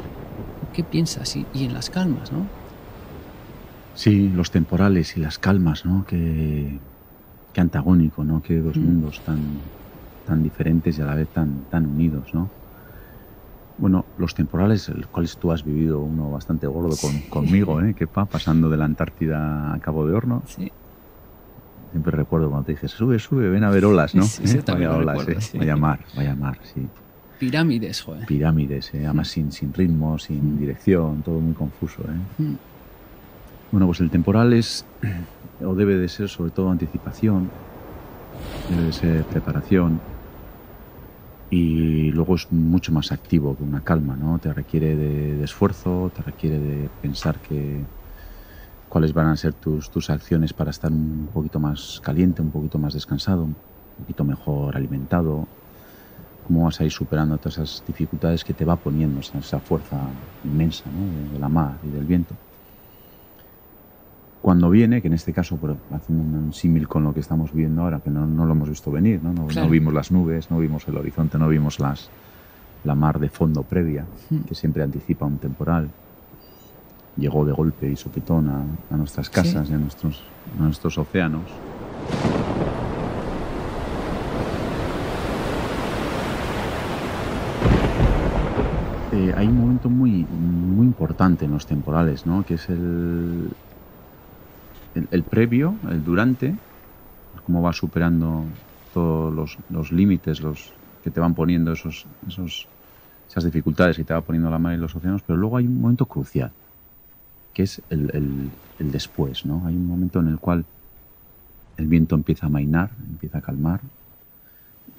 ¿qué 0.75 0.85
piensas? 0.85 1.35
Y, 1.35 1.47
y 1.51 1.65
en 1.65 1.73
las 1.73 1.89
calmas, 1.89 2.31
¿no? 2.31 2.47
Sí, 3.95 4.29
los 4.29 4.51
temporales 4.51 5.17
y 5.17 5.21
las 5.21 5.39
calmas, 5.39 5.87
¿no? 5.87 6.05
Qué, 6.05 6.79
qué 7.55 7.61
antagónico, 7.63 8.23
¿no? 8.23 8.43
Qué 8.43 8.59
dos 8.61 8.77
Mm. 8.77 8.85
mundos 8.85 9.23
tan, 9.25 9.63
tan 10.27 10.43
diferentes 10.43 10.99
y 10.99 11.01
a 11.01 11.07
la 11.07 11.15
vez 11.15 11.31
tan, 11.31 11.65
tan 11.71 11.87
unidos, 11.87 12.35
¿no? 12.35 12.51
Bueno, 13.79 14.05
los 14.19 14.35
temporales, 14.35 14.91
los 14.91 15.07
cuales 15.07 15.39
tú 15.39 15.53
has 15.53 15.65
vivido 15.65 16.03
uno 16.03 16.31
bastante 16.31 16.67
gordo 16.67 16.99
con- 17.01 17.23
conmigo, 17.31 17.81
¿eh? 17.81 17.95
Que 17.95 18.07
pa, 18.09 18.27
pasando 18.27 18.69
de 18.69 18.77
la 18.77 18.85
Antártida 18.85 19.73
a 19.73 19.79
Cabo 19.81 20.07
de 20.07 20.13
Horno. 20.13 20.43
Sí. 20.47 20.71
Siempre 21.91 22.13
recuerdo 22.13 22.49
cuando 22.49 22.67
te 22.67 22.73
dije, 22.73 22.89
sube, 22.89 23.19
sube, 23.19 23.49
ven 23.49 23.65
a 23.65 23.71
ver 23.71 23.85
olas, 23.85 24.15
¿no? 24.15 24.23
Sí, 24.23 24.47
sí, 24.47 24.59
¿Eh? 24.59 24.63
también 24.63 24.91
Vaya 24.91 25.01
olas, 25.03 25.19
recuerdo, 25.19 25.41
¿eh? 25.41 25.43
sí. 25.43 25.59
Vaya 25.59 25.77
mar, 25.77 26.01
vaya 26.15 26.35
mar, 26.35 26.59
sí. 26.63 26.87
Pirámides, 27.39 28.03
joder. 28.03 28.27
Pirámides, 28.27 28.95
¿eh? 28.95 29.07
Además 29.07 29.29
sin, 29.29 29.51
sin 29.51 29.73
ritmo, 29.73 30.19
sin 30.19 30.59
dirección, 30.59 31.23
todo 31.23 31.41
muy 31.41 31.55
confuso, 31.55 32.03
¿eh? 32.03 32.43
Mm. 32.43 32.55
Bueno, 33.73 33.87
pues 33.87 34.01
el 34.01 34.11
temporal 34.11 34.53
es, 34.53 34.85
o 35.65 35.75
debe 35.75 35.97
de 35.97 36.09
ser 36.09 36.29
sobre 36.29 36.51
todo 36.51 36.71
anticipación, 36.71 37.51
debe 38.69 38.83
de 38.85 38.93
ser 38.93 39.25
preparación 39.25 40.01
y 41.51 42.13
luego 42.13 42.37
es 42.37 42.51
mucho 42.53 42.93
más 42.93 43.11
activo 43.11 43.57
que 43.57 43.65
una 43.65 43.81
calma, 43.81 44.17
¿no? 44.17 44.39
Te 44.39 44.53
requiere 44.53 44.95
de, 44.95 45.37
de 45.37 45.45
esfuerzo, 45.45 46.13
te 46.15 46.23
requiere 46.23 46.59
de 46.61 46.89
pensar 47.03 47.39
que 47.41 47.81
cuáles 48.91 49.15
van 49.15 49.29
a 49.29 49.37
ser 49.37 49.55
tus, 49.55 49.89
tus 49.91 50.11
acciones 50.11 50.53
para 50.53 50.71
estar 50.71 50.93
un 50.93 51.31
poquito 51.33 51.59
más 51.59 52.01
caliente, 52.05 52.43
un 52.43 52.51
poquito 52.51 52.79
más 52.79 52.93
descansado, 52.93 53.45
un 53.45 53.57
poquito 54.01 54.25
mejor 54.25 54.77
alimentado, 54.77 55.47
cómo 56.47 56.65
vas 56.65 56.79
a 56.81 56.85
ir 56.85 56.91
superando 56.91 57.39
todas 57.39 57.55
esas 57.55 57.83
dificultades 57.87 58.45
que 58.45 58.53
te 58.53 58.65
va 58.67 58.77
poniendo 58.77 59.21
esa, 59.21 59.39
esa 59.39 59.61
fuerza 59.61 59.97
inmensa 60.45 60.85
¿no? 60.91 61.33
de, 61.33 61.39
la 61.39 61.49
mar 61.49 61.79
y 61.85 61.89
del 61.89 62.05
viento 62.05 62.35
cuando 64.43 64.71
viene, 64.71 65.03
que 65.03 65.09
en 65.09 65.15
este 65.15 65.33
caso, 65.33 65.57
por, 65.57 65.77
haciendo 65.93 66.39
un 66.39 66.53
símil 66.55 66.89
con 66.89 67.05
lo 67.05 67.13
que 67.13 67.21
estamos 67.21 67.53
viendo 67.53 67.83
ahora, 67.83 68.01
que 68.01 68.09
no, 68.11 68.27
no 68.27 68.47
lo 68.47 68.53
hemos 68.53 68.71
visto 68.71 68.91
venir, 68.91 69.21
¿no? 69.23 69.35
No, 69.35 69.69
vimos 69.69 69.93
las 69.93 70.11
nubes, 70.11 70.51
no 70.51 70.59
vimos 70.59 70.89
el 70.89 70.97
horizonte, 70.97 71.39
no 71.39 71.47
vimos 71.47 71.79
las, 71.79 72.09
la 72.85 72.95
mar 72.95 73.19
de 73.19 73.29
fondo 73.29 73.63
previa, 73.63 74.07
Mm. 74.31 74.39
que 74.49 74.55
siempre 74.55 74.83
anticipa 74.83 75.27
un 75.27 75.37
temporal. 75.37 75.91
Llegó 77.17 77.45
de 77.45 77.53
golpe 77.53 77.91
y 77.91 77.97
sopetón 77.97 78.49
a, 78.49 78.95
a 78.95 78.97
nuestras 78.97 79.29
casas 79.29 79.69
y 79.71 79.75
a 79.75 79.79
nuestros, 79.79 80.23
a 80.59 80.63
nuestros 80.63 80.97
océanos. 80.97 81.45
eh, 89.21 89.35
hay 89.37 89.47
un 89.47 89.59
momento 89.59 89.91
muy, 89.91 90.25
muy 90.25 90.87
importante 90.87 91.45
en 91.45 91.53
los 91.53 91.67
temporales, 91.67 92.27
¿no? 92.27 92.45
que 92.45 92.55
es 92.55 92.69
el, 92.69 93.51
el, 95.11 95.23
previo, 95.25 95.75
el 95.91 96.05
durante, 96.05 96.55
cómo 97.45 97.63
va 97.63 97.73
superando 97.73 98.45
todos 98.95 99.33
los, 99.33 99.59
los 99.69 99.93
límites 99.93 100.41
los 100.41 100.73
que 101.03 101.11
te 101.11 101.21
van 101.21 101.35
poniendo 101.35 101.73
esos, 101.73 102.07
esos, 102.29 102.67
esas 103.29 103.45
dificultades 103.45 103.97
que 103.97 104.05
te 104.05 104.15
va 104.15 104.21
poniendo 104.21 104.51
la 104.51 104.59
mar 104.59 104.75
y 104.75 104.79
los 104.79 104.95
océanos, 104.95 105.23
pero 105.27 105.39
luego 105.39 105.57
hay 105.57 105.67
un 105.67 105.81
momento 105.81 106.07
crucial, 106.07 106.53
que 107.55 107.65
es 107.65 107.83
el, 107.91 108.11
el, 108.15 108.51
el 108.79 108.93
después. 108.93 109.45
¿no? 109.47 109.67
Hay 109.67 109.75
un 109.75 109.87
momento 109.87 110.21
en 110.21 110.29
el 110.29 110.39
cual 110.39 110.65
el 111.77 111.87
viento 111.87 112.15
empieza 112.15 112.47
a 112.47 112.51
mainar, 112.51 112.91
empieza 113.09 113.39
a 113.39 113.41
calmar, 113.41 113.81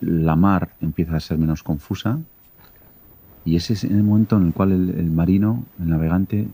la 0.02 0.36
mar 0.36 0.74
empieza 0.82 1.16
a 1.16 1.20
ser 1.20 1.38
menos 1.38 1.64
confusa 1.64 2.20
y 3.46 3.56
ese 3.56 3.74
es 3.74 3.84
el 3.84 4.04
momento 4.04 4.38
en 4.38 4.48
el 4.48 4.54
cual 4.54 4.72
el, 4.72 5.12
marino, 5.12 5.64
el 5.80 5.90
navegante, 5.90 6.48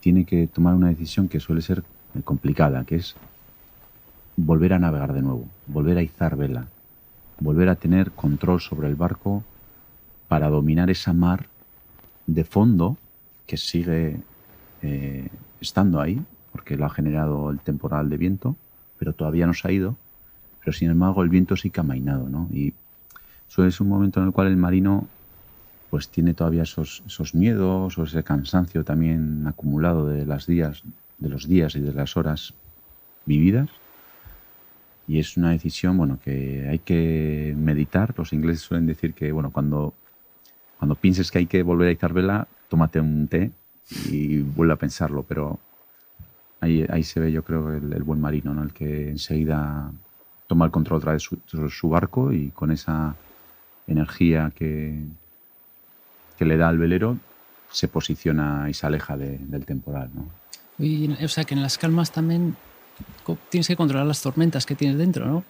tiene 0.00 0.24
que 0.24 0.48
tomar 0.48 0.74
una 0.74 0.88
decisión 0.88 1.28
que 1.28 1.38
suele 1.38 1.62
ser 1.62 1.84
complicada, 2.24 2.84
que 2.84 2.96
es 2.96 3.14
volver 4.36 4.72
a 4.72 4.78
navegar 4.78 5.12
de 5.12 5.22
nuevo, 5.22 5.46
volver 5.66 5.98
a 5.98 6.02
izar 6.02 6.36
vela, 6.36 6.66
volver 7.38 7.68
a 7.68 7.76
tener 7.76 8.10
control 8.10 8.60
sobre 8.60 8.88
el 8.88 8.96
barco 8.96 9.44
para 10.26 10.48
dominar 10.48 10.90
esa 10.90 11.12
mar 11.12 11.46
de 12.26 12.44
fondo 12.44 12.96
que 13.46 13.56
sigue 13.56 14.20
eh, 14.82 15.28
estando 15.60 16.00
ahí, 16.00 16.20
porque 16.50 16.76
lo 16.76 16.84
ha 16.84 16.90
generado 16.90 17.50
el 17.50 17.60
temporal 17.60 18.10
de 18.10 18.16
viento, 18.16 18.56
pero 18.98 19.12
todavía 19.12 19.46
no 19.46 19.54
se 19.54 19.68
ha 19.68 19.72
ido, 19.72 19.96
pero 20.60 20.72
sin 20.72 20.90
embargo 20.90 21.22
el 21.22 21.28
viento 21.28 21.56
sí 21.56 21.70
que 21.70 21.80
ha 21.80 21.84
mainado, 21.84 22.28
¿no? 22.28 22.48
Y 22.52 22.74
eso 23.48 23.64
es 23.64 23.80
un 23.80 23.88
momento 23.88 24.20
en 24.20 24.26
el 24.26 24.32
cual 24.32 24.48
el 24.48 24.56
marino 24.56 25.06
pues 25.90 26.08
tiene 26.08 26.34
todavía 26.34 26.62
esos, 26.62 27.02
esos 27.06 27.34
miedos 27.34 27.98
o 27.98 28.04
ese 28.04 28.22
cansancio 28.22 28.82
también 28.82 29.46
acumulado 29.46 30.08
de, 30.08 30.24
las 30.24 30.46
días, 30.46 30.82
de 31.18 31.28
los 31.28 31.46
días 31.46 31.76
y 31.76 31.80
de 31.80 31.92
las 31.92 32.16
horas 32.16 32.54
vividas. 33.26 33.68
Y 35.06 35.18
es 35.18 35.36
una 35.36 35.50
decisión 35.50 35.98
bueno, 35.98 36.18
que 36.24 36.66
hay 36.70 36.78
que 36.78 37.54
meditar. 37.58 38.14
Los 38.16 38.32
ingleses 38.32 38.62
suelen 38.62 38.86
decir 38.86 39.12
que 39.12 39.32
bueno, 39.32 39.50
cuando, 39.50 39.92
cuando 40.78 40.94
pienses 40.94 41.30
que 41.30 41.38
hay 41.38 41.46
que 41.46 41.62
volver 41.62 41.88
a 41.88 41.92
izar 41.92 42.14
vela, 42.14 42.48
tómate 42.68 42.98
un 42.98 43.28
té 43.28 43.50
y 44.06 44.40
vuelve 44.40 44.74
a 44.74 44.76
pensarlo. 44.76 45.22
Pero 45.22 45.58
ahí, 46.60 46.86
ahí 46.88 47.02
se 47.02 47.20
ve, 47.20 47.32
yo 47.32 47.42
creo, 47.42 47.72
el, 47.72 48.02
buen 48.02 48.20
marino, 48.20 48.54
¿no? 48.54 48.62
el 48.62 48.72
que 48.72 49.10
enseguida 49.10 49.90
toma 50.46 50.66
el 50.66 50.70
control 50.70 50.98
otra 50.98 51.12
vez 51.12 51.28
de 51.52 51.70
su 51.70 51.88
barco 51.88 52.32
y 52.32 52.50
con 52.50 52.70
esa 52.70 53.14
energía 53.86 54.52
que, 54.54 55.02
que 56.38 56.44
le 56.44 56.56
da 56.56 56.68
al 56.68 56.78
velero 56.78 57.18
se 57.70 57.88
posiciona 57.88 58.68
y 58.68 58.74
se 58.74 58.86
aleja 58.86 59.16
del 59.16 59.64
temporal. 59.64 60.10
¿no? 60.14 60.28
o 61.24 61.28
sea 61.28 61.44
que 61.44 61.54
en 61.54 61.62
las 61.62 61.78
calmas 61.78 62.12
también 62.12 62.56
tienes 63.48 63.66
que 63.66 63.76
controlar 63.76 64.06
las 64.06 64.22
tormentas 64.22 64.66
que 64.66 64.74
tienes 64.74 64.98
dentro, 64.98 65.26
¿no? 65.26 65.44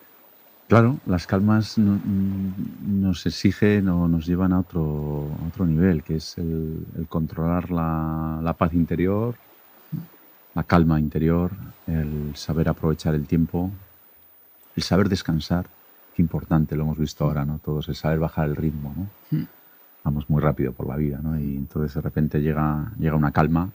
Claro, 0.69 0.99
las 1.07 1.27
calmas 1.27 1.77
nos 1.77 3.27
exigen 3.27 3.89
o 3.89 4.09
nos 4.09 4.27
llevan 4.27 4.53
a 4.55 4.61
otro, 4.61 5.29
otro 5.47 5.67
nivel, 5.67 6.03
que 6.03 6.17
es 6.17 6.39
el, 6.39 6.87
controlar 7.09 7.71
la, 7.71 8.41
la, 8.43 8.55
paz 8.55 8.73
interior, 8.73 9.35
la 10.55 10.63
calma 10.63 10.99
interior, 10.99 11.51
el 11.87 12.35
saber 12.37 12.71
aprovechar 12.71 13.15
el 13.15 13.27
tiempo, 13.27 13.71
el 14.75 14.83
saber 14.83 15.11
descansar, 15.11 15.67
qué 16.17 16.23
importante, 16.23 16.75
lo 16.75 16.85
hemos 16.85 16.99
visto 16.99 17.25
ahora, 17.25 17.45
¿no? 17.45 17.59
Todos, 17.59 17.89
el 17.91 17.95
saber 17.95 18.19
bajar 18.19 18.49
el 18.49 18.57
ritmo, 18.57 18.95
¿no? 18.97 19.37
Hmm 19.37 19.45
vamos 20.05 20.29
muy 20.29 20.41
rápido 20.41 20.73
por 20.73 20.87
la 20.87 20.97
vida, 20.97 21.21
¿no? 21.23 21.39
Y 21.39 21.57
entonces 21.57 21.95
de 21.95 22.01
repente 22.01 22.41
llega, 22.41 22.93
llega 22.99 23.17
una 23.17 23.33
calma, 23.33 23.71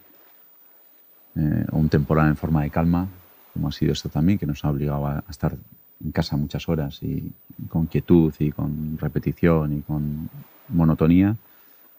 eh, 1.36 1.66
o 1.72 1.78
un 1.78 1.90
temporal 1.90 2.28
en 2.28 2.36
forma 2.36 2.64
de 2.64 2.70
calma, 2.70 3.08
como 3.54 3.70
ha 3.70 3.72
sido 3.72 3.94
esto 3.94 4.10
también, 4.10 4.38
que 4.38 4.46
nos 4.46 4.64
ha 4.66 4.70
obligado 4.70 5.08
a, 5.08 5.24
estar 5.30 5.56
en 6.04 6.12
casa 6.12 6.38
muchas 6.38 6.68
horas 6.70 7.02
y 7.02 7.32
con 7.70 7.88
quietud 7.88 8.34
y 8.40 8.52
con 8.52 8.98
repetición 8.98 9.78
y 9.78 9.82
con 9.82 10.30
monotonía. 10.70 11.36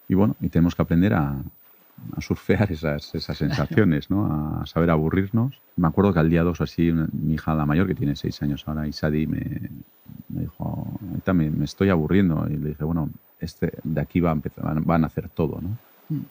Y 0.09 0.15
bueno, 0.15 0.37
y 0.41 0.49
tenemos 0.49 0.75
que 0.75 0.83
aprender 0.83 1.15
a, 1.15 1.37
a 2.17 2.21
surfear 2.21 2.71
esas, 2.73 3.15
esas 3.15 3.37
sensaciones, 3.39 4.11
¿no? 4.11 4.61
A 4.61 4.67
saber 4.67 4.91
aburrirnos. 4.91 5.61
Me 5.77 5.89
acuerdo 5.89 6.13
que 6.13 6.21
al 6.21 6.31
día 6.31 6.43
2 6.43 6.61
así, 6.61 6.93
mi 6.93 7.35
hija 7.35 7.55
la 7.55 7.67
mayor, 7.67 7.87
que 7.87 7.95
tiene 7.95 8.17
6 8.17 8.43
años 8.43 8.65
ahora, 8.67 8.87
Isadi, 8.87 9.27
me, 9.27 9.71
me 10.29 10.43
dijo, 10.43 10.89
ahorita 11.11 11.33
me, 11.33 11.51
me, 11.51 11.65
estoy 11.65 11.91
aburriendo. 11.91 12.47
Y 12.49 12.57
le 12.57 12.71
dije, 12.71 12.85
bueno, 12.85 13.11
este, 13.41 13.73
de 13.83 14.01
aquí 14.01 14.21
va 14.21 14.31
a 14.31 14.35
empezar, 14.35 14.81
van 14.83 15.05
a 15.05 15.07
hacer 15.07 15.29
todo, 15.29 15.61
¿no? 15.61 15.79
Mm. 16.09 16.25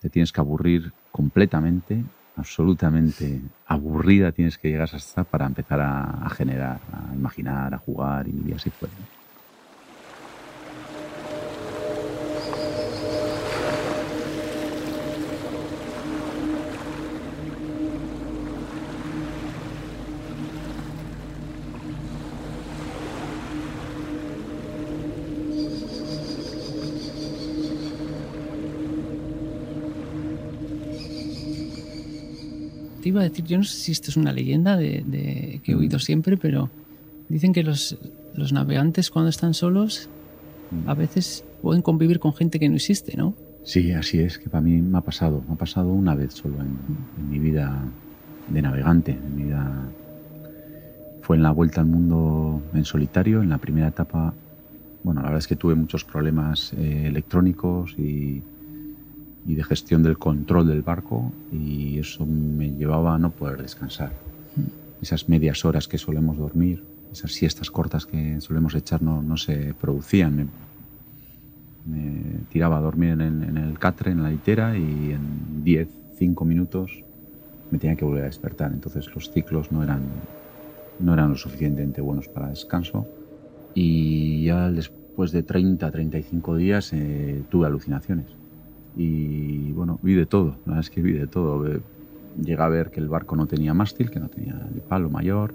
Te 0.00 0.10
tienes 0.10 0.32
que 0.32 0.40
aburrir 0.40 0.92
completamente, 1.10 2.04
absolutamente 2.36 3.42
aburrida 3.64 4.32
tienes 4.32 4.58
que 4.58 4.68
llegar 4.68 4.88
hasta 4.92 5.24
para 5.24 5.46
empezar 5.46 5.80
a, 5.80 6.28
generar, 6.30 6.82
a 6.92 7.14
imaginar, 7.14 7.74
a 7.74 7.78
jugar 7.78 8.28
y 8.28 8.52
así 8.52 8.70
fue. 8.70 8.90
Iba 33.08 33.20
a 33.20 33.24
decir, 33.24 33.44
yo 33.44 33.58
no 33.58 33.64
sé 33.64 33.76
si 33.76 33.92
esto 33.92 34.10
es 34.10 34.16
una 34.16 34.32
leyenda 34.32 34.76
de, 34.76 35.60
que 35.62 35.72
he 35.72 35.74
oído 35.74 35.98
siempre, 35.98 36.36
pero 36.36 36.70
dicen 37.28 37.52
que 37.52 37.62
los, 37.62 37.96
los 38.34 38.52
navegantes 38.52 39.10
cuando 39.10 39.30
están 39.30 39.54
solos 39.54 40.08
a 40.86 40.94
veces 40.94 41.44
pueden 41.62 41.82
convivir 41.82 42.18
con 42.18 42.34
gente 42.34 42.58
que 42.58 42.68
no 42.68 42.76
existe, 42.76 43.16
¿no? 43.16 43.34
Sí, 43.64 43.92
así 43.92 44.18
es, 44.18 44.38
que 44.38 44.50
para 44.50 44.60
mí 44.60 44.82
me 44.82 44.98
ha 44.98 45.00
pasado, 45.00 45.42
me 45.46 45.54
ha 45.54 45.56
pasado 45.56 45.88
una 45.90 46.14
vez 46.14 46.34
solo 46.34 46.56
en, 46.60 47.30
mi 47.30 47.38
vida 47.38 47.82
de 48.48 48.60
navegante, 48.60 49.12
en 49.12 49.36
mi 49.36 49.44
vida. 49.44 49.72
Fue 51.22 51.36
en 51.36 51.42
la 51.42 51.50
vuelta 51.50 51.80
al 51.80 51.86
mundo 51.86 52.60
en 52.74 52.84
solitario, 52.84 53.42
en 53.42 53.48
la 53.48 53.56
primera 53.56 53.88
etapa, 53.88 54.34
bueno, 55.02 55.20
la 55.22 55.28
verdad 55.28 55.38
es 55.38 55.46
que 55.46 55.56
tuve 55.56 55.74
muchos 55.74 56.04
problemas 56.04 56.74
eh, 56.74 57.06
electrónicos 57.06 57.94
y 57.98 58.42
y 59.46 59.54
de 59.54 59.64
gestión 59.64 60.02
del 60.02 60.18
control 60.18 60.68
del 60.68 60.82
barco 60.82 61.32
y 61.52 61.98
eso 61.98 62.24
me 62.26 62.70
llevaba 62.70 63.14
a 63.14 63.18
no 63.18 63.30
poder 63.30 63.62
descansar. 63.62 64.12
Esas 65.02 65.28
medias 65.28 65.64
horas 65.64 65.86
que 65.86 65.98
solemos 65.98 66.38
dormir, 66.38 66.82
esas 67.12 67.32
siestas 67.32 67.70
cortas 67.70 68.06
que 68.06 68.40
solemos 68.40 68.74
echar 68.74 69.02
no, 69.02 69.22
no 69.22 69.36
se 69.36 69.74
producían. 69.74 70.36
Me, 70.36 70.48
tiraba 72.50 72.78
a 72.78 72.80
dormir 72.80 73.10
en 73.10 73.56
el, 73.58 73.78
catre, 73.78 74.12
en 74.12 74.22
la 74.22 74.30
litera 74.30 74.76
y 74.78 75.12
en 75.12 75.64
10, 75.64 75.88
5 76.18 76.44
minutos 76.44 77.02
me 77.70 77.78
tenía 77.78 77.96
que 77.96 78.04
volver 78.04 78.22
a 78.22 78.26
despertar. 78.26 78.72
Entonces 78.72 79.14
los 79.14 79.30
ciclos 79.30 79.70
no 79.70 79.82
eran, 79.82 80.00
no 81.00 81.12
eran 81.12 81.30
lo 81.30 81.36
suficientemente 81.36 82.00
buenos 82.00 82.28
para 82.28 82.48
descanso 82.48 83.06
y 83.74 84.44
ya 84.44 84.70
después 84.70 85.32
de 85.32 85.42
30, 85.42 85.90
35 85.90 86.56
días 86.56 86.92
eh, 86.94 87.42
tuve 87.50 87.66
alucinaciones 87.66 88.26
y 88.96 89.72
bueno, 89.72 89.98
vi 90.02 90.14
de 90.14 90.26
todo, 90.26 90.56
la 90.66 90.72
verdad 90.72 90.80
es 90.80 90.90
que 90.90 91.02
vi 91.02 91.12
de 91.12 91.26
todo. 91.26 91.64
Llegué 92.40 92.62
a 92.62 92.68
ver 92.68 92.90
que 92.90 93.00
el 93.00 93.08
barco 93.08 93.36
no 93.36 93.46
tenía 93.46 93.74
mástil, 93.74 94.10
que 94.10 94.20
no 94.20 94.28
tenía 94.28 94.54
el 94.74 94.80
palo 94.80 95.08
mayor, 95.10 95.54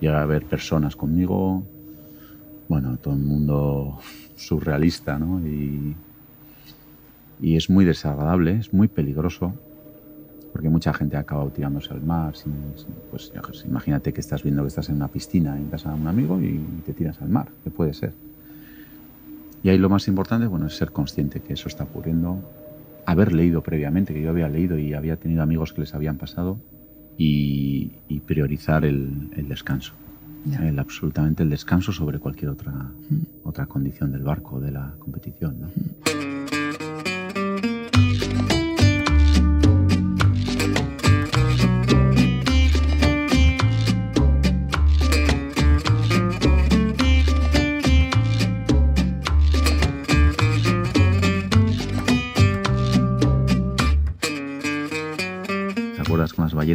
llegué 0.00 0.14
a 0.14 0.26
ver 0.26 0.44
personas 0.44 0.96
conmigo, 0.96 1.62
bueno, 2.68 2.96
todo 2.96 3.14
el 3.14 3.20
mundo 3.20 3.98
surrealista, 4.36 5.18
¿no? 5.18 5.40
Y, 5.46 5.94
y 7.40 7.56
es 7.56 7.68
muy 7.70 7.84
desagradable, 7.84 8.58
es 8.58 8.72
muy 8.72 8.88
peligroso, 8.88 9.52
porque 10.52 10.68
mucha 10.68 10.94
gente 10.94 11.16
ha 11.16 11.20
acabado 11.20 11.50
tirándose 11.50 11.92
al 11.92 12.02
mar. 12.02 12.34
pues 13.10 13.32
imagínate 13.66 14.12
que 14.12 14.20
estás 14.20 14.42
viendo 14.42 14.62
que 14.62 14.68
estás 14.68 14.88
en 14.88 14.96
una 14.96 15.08
piscina 15.08 15.56
en 15.56 15.68
casa 15.68 15.92
de 15.92 16.00
un 16.00 16.06
amigo 16.06 16.40
y 16.40 16.58
te 16.86 16.92
tiras 16.92 17.20
al 17.20 17.28
mar, 17.28 17.48
que 17.64 17.70
puede 17.70 17.92
ser. 17.92 18.12
Y 19.64 19.70
ahí 19.70 19.78
lo 19.78 19.88
más 19.88 20.06
importante 20.08 20.46
bueno, 20.46 20.66
es 20.66 20.76
ser 20.76 20.92
consciente 20.92 21.40
que 21.40 21.54
eso 21.54 21.68
está 21.68 21.84
ocurriendo, 21.84 22.38
haber 23.06 23.32
leído 23.32 23.62
previamente, 23.62 24.12
que 24.12 24.20
yo 24.20 24.28
había 24.28 24.46
leído 24.46 24.78
y 24.78 24.92
había 24.92 25.16
tenido 25.16 25.42
amigos 25.42 25.72
que 25.72 25.80
les 25.80 25.94
habían 25.94 26.18
pasado, 26.18 26.58
y, 27.16 27.90
priorizar 28.26 28.84
el, 28.84 29.30
descanso. 29.48 29.94
El, 30.60 30.78
absolutamente 30.78 31.42
el 31.42 31.48
descanso 31.48 31.92
sobre 31.92 32.18
cualquier 32.18 32.50
otra, 32.50 32.72
mm. 32.72 33.48
otra 33.48 33.64
condición 33.64 34.12
del 34.12 34.22
barco, 34.22 34.60
de 34.60 34.70
la 34.70 34.92
competición. 34.98 35.56
¿no? 35.60 35.66
Mm. 35.68 36.33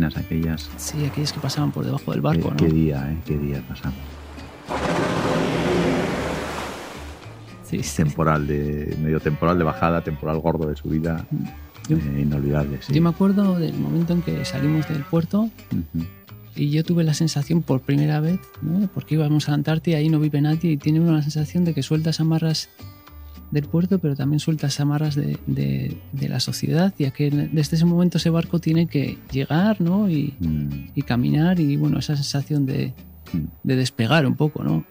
Aquellas. 0.04 0.70
Sí, 0.78 1.04
aquellas 1.06 1.34
que 1.34 1.40
pasaban 1.40 1.72
por 1.72 1.86
debajo 1.86 2.12
del 2.12 2.22
barco, 2.22 2.50
qué, 2.50 2.52
¿no? 2.52 2.58
Qué 2.58 2.68
día, 2.70 3.12
¿eh? 3.12 3.18
Qué 3.26 3.38
día 3.38 3.62
pasamos. 3.68 3.98
Sí, 7.64 7.84
sí. 7.84 7.98
Temporal 7.98 8.48
de, 8.48 8.98
medio 9.02 9.20
temporal 9.20 9.58
de 9.58 9.64
bajada, 9.64 10.04
temporal 10.04 10.40
gordo 10.40 10.68
de 10.68 10.76
subida. 10.76 11.26
Yo- 11.88 11.98
eh, 11.98 12.22
inolvidable, 12.22 12.80
sí. 12.82 12.94
Yo 12.94 13.02
me 13.02 13.10
acuerdo 13.10 13.60
del 13.60 13.78
momento 13.78 14.14
en 14.14 14.22
que 14.22 14.44
salimos 14.46 14.88
del 14.90 15.04
puerto 15.04 15.50
y 16.56 16.72
yo 16.72 16.84
tuve 16.84 17.04
la 17.04 17.14
sensación 17.14 17.62
por 17.62 17.82
primera 17.82 18.20
vez, 18.20 18.40
¿no? 18.62 18.88
porque 18.94 19.16
íbamos 19.16 19.48
a 19.48 19.52
la 19.52 19.56
Antártida, 19.56 19.98
ahí 19.98 20.10
no 20.10 20.20
vive 20.20 20.42
nadie 20.42 20.72
y 20.72 20.78
tiene 20.78 21.00
uno 21.00 21.12
la 21.14 21.22
sensación 21.22 21.64
de 21.66 21.74
que 21.74 21.84
sueltas 21.84 22.20
amarras 22.20 22.70
del 23.52 23.66
puerto, 23.66 23.98
pero 24.00 24.16
también 24.16 24.40
sueltas 24.40 24.80
amarras 24.80 25.16
de, 25.16 25.38
de- 25.48 25.98
de 26.12 26.30
la 26.30 26.40
sociedad, 26.40 26.94
ya 27.00 27.12
que 27.12 27.30
desde 27.32 27.76
ese 27.78 27.86
momento 27.86 28.18
ese 28.18 28.30
barco 28.30 28.60
tiene 28.60 28.88
que 28.88 29.18
llegar 29.32 29.82
¿no? 29.82 30.10
y, 30.10 30.36
Mm, 30.40 30.90
y 30.96 31.02
caminar 31.02 31.60
y 31.60 31.76
bueno, 31.76 31.98
esa 32.00 32.16
sensación 32.16 32.66
de, 32.66 32.94
mm. 33.34 33.46
de 33.64 33.76
despegar 33.76 34.26
un 34.28 34.36
poco, 34.36 34.64
¿no? 34.64 34.86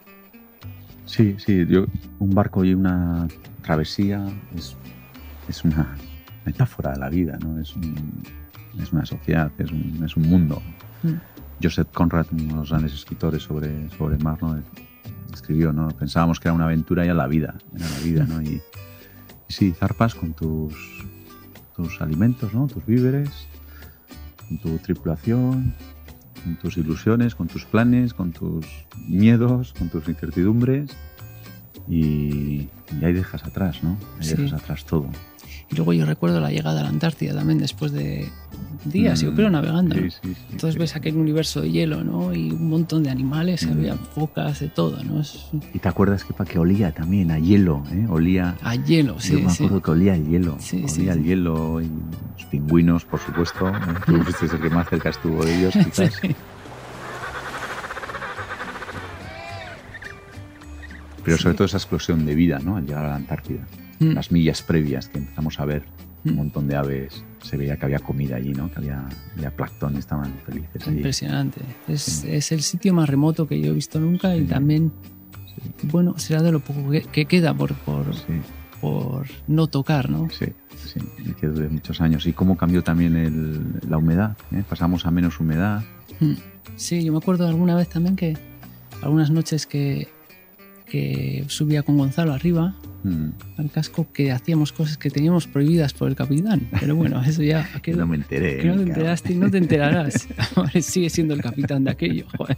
Sí, 1.07 1.37
sí, 1.39 1.65
yo, 1.69 1.87
un 2.19 2.31
barco 2.35 2.65
y 2.65 2.75
una 2.75 3.27
travesía 3.63 4.27
es, 4.57 4.77
es 5.49 5.65
una 5.65 5.97
metáfora 6.45 6.93
de 6.93 6.99
la 6.99 7.09
vida, 7.09 7.39
¿no? 7.43 7.59
Es, 7.61 7.75
un- 7.77 8.23
es 8.83 8.93
una 8.93 9.07
sociedad, 9.07 9.51
es 9.59 9.71
un, 9.71 10.03
es 10.05 10.17
un 10.17 10.29
mundo. 10.29 10.61
Mm. 11.03 11.13
Joseph 11.63 11.89
Conrad, 11.93 12.27
uno 12.33 12.43
de 12.45 12.55
los 12.55 12.71
grandes 12.71 12.93
escritores 12.95 13.43
sobre, 13.43 13.89
sobre 13.97 14.19
mar, 14.19 14.39
¿no? 14.43 14.61
Escribió, 15.39 15.73
¿no? 15.73 15.89
Pensábamos 15.89 16.39
que 16.41 16.49
era 16.49 16.55
una 16.55 16.65
aventura 16.67 17.03
y 17.05 17.09
era 17.09 17.15
la 17.15 17.27
vida, 17.27 17.55
era 17.75 17.89
la 17.89 17.99
vida, 18.01 18.25
¿no? 18.25 18.43
Y, 18.43 18.61
y 19.49 19.53
sí, 19.53 19.73
zarpas 19.73 20.15
con 20.15 20.35
tus, 20.35 20.75
tus 21.77 22.01
alimentos, 22.01 22.53
¿no? 22.55 22.67
Tus 22.67 22.85
víveres, 22.85 23.31
con 24.49 24.59
tu 24.59 24.79
tripulación, 24.79 25.75
con 26.45 26.57
tus 26.57 26.77
ilusiones, 26.77 27.35
con 27.35 27.49
tus 27.49 27.65
planes, 27.65 28.15
con 28.15 28.33
tus 28.33 28.67
miedos, 29.09 29.75
con 29.79 29.89
tus 29.89 30.07
incertidumbres 30.09 30.91
y, 31.89 32.69
y 33.01 33.05
ahí 33.05 33.13
dejas 33.13 33.45
atrás, 33.45 33.83
¿no? 33.83 33.97
Ahí 34.19 34.25
Sí. 34.27 34.35
dejas 34.37 34.63
atrás 34.63 34.85
todo. 34.85 35.09
Y 35.71 35.77
luego 35.77 35.93
yo 35.93 36.07
recuerdo 36.07 36.41
la 36.41 36.51
llegada 36.51 36.81
a 36.81 36.83
la 36.85 36.89
Antártida 36.89 37.35
también 37.35 37.59
después 37.59 37.93
de 37.93 38.29
días, 38.85 39.21
yo 39.21 39.33
Mm, 39.33 39.35
creo, 39.37 39.51
navegando. 39.51 39.95
Sí, 39.97 40.11
sí, 40.11 40.19
sí, 40.23 40.37
Entonces 40.53 40.79
ves 40.79 40.97
aquel 40.97 41.17
universo 41.17 41.61
de 41.61 41.71
hielo, 41.71 42.05
¿no? 42.05 42.33
Y 42.35 42.51
un 42.51 42.69
montón 42.71 43.03
de 43.03 43.11
animales, 43.11 43.67
Mm. 43.67 43.71
había 43.73 43.95
focas, 43.97 44.61
de 44.61 44.69
todo, 44.69 45.03
¿no? 45.05 45.21
Es 45.21 45.49
Y 45.75 45.79
te 45.79 45.89
acuerdas 45.89 46.25
que, 46.25 46.33
pa- 46.33 46.45
que 46.45 46.59
olía 46.59 46.93
también 46.93 47.31
a 47.31 47.39
hielo, 47.39 47.83
¿eh? 47.93 48.07
Olía... 48.09 48.57
a 48.63 48.75
hielo, 48.77 49.19
sí, 49.21 49.33
Yo 49.33 49.41
me 49.41 49.53
acuerdo 49.53 49.83
que 49.83 49.91
olía 49.91 50.15
el 50.15 50.27
hielo, 50.29 50.55
olía 50.73 50.89
sí. 50.89 51.23
hielo 51.23 51.81
y 51.81 51.87
los 51.87 52.45
pingüinos, 52.51 53.05
por 53.05 53.21
supuesto. 53.21 53.69
¿eh? 53.69 53.73
Tú 54.07 54.23
fuiste 54.23 54.47
el 54.57 54.63
que 54.63 54.71
más 54.71 54.89
cerca 54.89 55.11
estuvo 55.11 55.45
de 55.45 55.59
ellos, 55.59 55.75
quizás. 55.85 56.15
Sí. 56.23 56.35
Pero 61.25 61.37
sobre 61.37 61.55
todo 61.55 61.67
esa 61.67 61.77
explosión 61.77 62.25
de 62.25 62.35
vida, 62.35 62.59
¿no? 62.59 62.77
Al 62.77 62.87
llegar 62.87 63.05
a 63.05 63.09
la 63.09 63.17
Antártida. 63.17 63.67
Mm. 63.99 64.13
Las 64.13 64.31
millas 64.33 64.63
previas 64.63 65.09
que 65.09 65.19
empezamos 65.19 65.59
a 65.61 65.65
ver 65.65 65.83
un 66.25 66.35
montón 66.35 66.67
de 66.69 66.77
aves, 66.77 67.25
se 67.43 67.57
veía 67.57 67.77
que 67.77 67.85
había 67.87 67.99
comida 68.01 68.37
allí, 68.37 68.53
¿no? 68.53 68.71
Que 68.71 68.79
había, 68.81 69.07
había 69.37 69.51
plancton 69.55 69.95
y 69.95 69.99
estaban 69.99 70.33
felices 70.45 70.87
allí. 70.87 70.97
Impresionante. 70.97 71.61
Es, 71.87 72.25
es 72.25 72.53
el 72.53 72.63
sitio 72.63 72.93
más 72.95 73.09
remoto 73.09 73.47
que 73.47 73.61
yo 73.61 73.71
he 73.71 73.75
visto 73.75 73.99
nunca 74.01 74.35
y 74.37 74.41
Sí. 74.41 74.47
también, 74.47 74.93
Sí, 75.81 75.87
bueno, 75.89 76.19
será 76.19 76.43
de 76.43 76.53
lo 76.53 76.61
poco 76.61 76.91
que, 76.91 77.03
que 77.03 77.25
queda 77.27 77.53
por, 77.55 77.75
por, 77.75 78.05
por 78.81 79.27
no 79.49 79.67
tocar, 79.67 80.09
¿no? 80.11 80.29
sí, 80.31 80.47
sí, 80.77 81.01
y 81.25 81.33
que 81.35 81.47
dure 81.49 81.69
muchos 81.69 82.01
años. 82.01 82.27
Y 82.27 82.33
cómo 82.33 82.57
cambió 82.57 82.83
también 82.83 83.17
el- 83.17 83.81
la 83.89 83.99
humedad, 83.99 84.37
¿eh? 84.53 84.63
Pasamos 84.69 85.05
a 85.07 85.11
menos 85.11 85.41
humedad. 85.41 85.83
Mm. 86.21 86.35
Sí, 86.77 87.03
yo 87.05 87.11
me 87.13 87.19
acuerdo 87.19 87.47
alguna 87.49 87.75
vez 87.75 87.89
también 87.89 88.15
que 88.15 88.37
algunas 89.03 89.31
noches 89.31 89.67
que, 89.67 90.09
que 90.91 91.45
subía 91.49 91.83
con 91.83 91.99
Gonzalo 91.99 92.33
arriba 92.33 92.75
Mm, 93.05 93.29
al 93.59 93.71
casco 93.71 94.09
que 94.13 94.33
hacíamos 94.33 94.73
cosas 94.73 94.97
que 94.99 95.09
teníamos 95.09 95.47
prohibidas 95.47 95.93
por 95.93 96.09
el 96.09 96.17
capitán. 96.17 96.69
Pero 96.81 96.97
bueno, 96.97 97.23
eso 97.27 97.43
ya 97.43 97.69
no 97.95 98.07
me 98.07 98.17
enteré. 98.17 98.59
Que 98.59 98.69
no 98.69 98.77
te 98.77 98.83
enteraste 98.83 99.33
y 99.33 99.37
no 99.37 99.51
te 99.51 99.59
enterarás. 99.59 100.29
Sigue 100.81 101.11
siendo 101.11 101.35
el 101.35 101.41
capitán 101.41 101.85
de 101.85 101.91
aquello. 101.93 102.27
joder. 102.37 102.57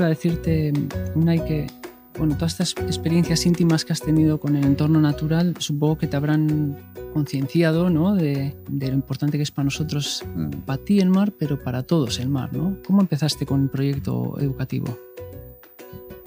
Iba 0.00 0.06
a 0.06 0.08
decirte, 0.08 0.72
Unai, 1.14 1.44
que 1.44 1.66
bueno, 2.18 2.34
todas 2.34 2.58
estas 2.58 2.74
experiencias 2.86 3.44
íntimas 3.44 3.84
que 3.84 3.92
has 3.92 4.00
tenido 4.00 4.40
con 4.40 4.56
el 4.56 4.64
entorno 4.64 4.98
natural, 4.98 5.54
supongo 5.58 5.98
que 5.98 6.06
te 6.06 6.16
habrán 6.16 6.74
concienciado 7.12 7.90
¿no? 7.90 8.14
de, 8.14 8.56
de 8.66 8.88
lo 8.88 8.94
importante 8.94 9.36
que 9.36 9.42
es 9.42 9.50
para 9.50 9.64
nosotros, 9.64 10.24
Mm. 10.34 10.50
para 10.64 10.82
ti 10.82 11.00
el 11.00 11.10
mar, 11.10 11.32
pero 11.38 11.62
para 11.62 11.82
todos 11.82 12.18
el 12.18 12.30
mar. 12.30 12.50
¿no? 12.54 12.78
¿Cómo 12.86 13.02
empezaste 13.02 13.44
con 13.44 13.64
el 13.64 13.68
proyecto 13.68 14.36
educativo? 14.40 14.98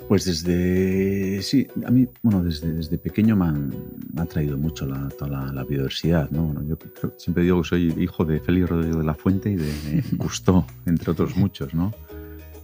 Pues 0.08 0.26
desde, 0.26 1.42
sí, 1.42 1.66
a 1.88 1.90
mí, 1.90 2.08
bueno, 2.22 2.44
desde, 2.44 2.72
desde 2.74 3.00
pequeño 3.00 3.36
me, 3.36 3.46
han- 3.46 3.74
me 4.14 4.22
ha 4.22 4.26
traído 4.26 4.56
mucho 4.58 4.86
la, 4.86 5.08
toda 5.18 5.32
la, 5.32 5.52
la 5.52 5.64
biodiversidad, 5.64 6.30
¿no? 6.30 6.44
Bueno, 6.44 6.62
yo 6.68 6.78
creo- 6.78 7.14
siempre 7.18 7.44
digo 7.44 7.62
que 7.64 7.68
soy 7.70 7.96
hijo 7.98 8.24
de 8.24 8.40
Félix 8.40 8.70
Rodríguez 8.70 8.98
de 8.98 9.04
la 9.04 9.16
Fuente 9.16 9.50
y 9.52 9.56
de 9.56 9.72
Gusto, 10.18 10.66
entre 10.86 11.10
otros 11.12 11.36
muchos, 11.38 11.74
¿no? 11.74 11.92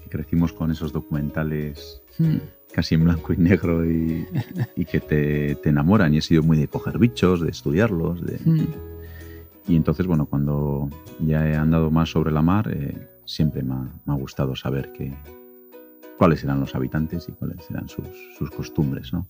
Crecimos 0.09 0.53
con 0.53 0.71
esos 0.71 0.91
documentales 0.91 2.01
Hmm, 2.17 2.37
casi 2.73 2.95
en 2.95 3.05
blanco 3.05 3.31
y 3.31 3.37
negro 3.37 3.85
y, 3.89 4.27
y 4.75 4.83
que 4.85 4.99
te, 4.99 5.55
te 5.55 5.69
enamoran 5.69 6.13
y 6.13 6.17
he 6.17 6.21
sido 6.21 6.43
muy 6.43 6.57
de 6.57 6.67
coger 6.67 6.97
bichos, 6.99 7.39
de 7.39 7.49
estudiarlos, 7.49 8.21
de, 8.25 8.37
hmm. 8.43 8.67
y 9.69 9.75
entonces, 9.77 10.05
bueno, 10.05 10.25
cuando 10.25 10.89
ya 11.19 11.47
he 11.47 11.55
andado 11.55 11.91
más 11.91 12.09
sobre 12.11 12.31
la 12.33 12.41
mar, 12.41 12.69
eh, 12.73 12.97
siempre 13.25 13.63
me 13.63 13.73
ha, 13.73 13.77
me 14.05 14.13
ha 14.13 14.15
gustado 14.17 14.53
saber 14.57 14.91
que, 14.91 15.13
cuáles 16.17 16.43
eran 16.43 16.59
los 16.59 16.75
habitantes 16.75 17.29
y 17.29 17.31
cuáles 17.31 17.69
eran 17.71 17.87
sus, 17.87 18.05
sus 18.37 18.51
costumbres, 18.51 19.13
¿no? 19.13 19.25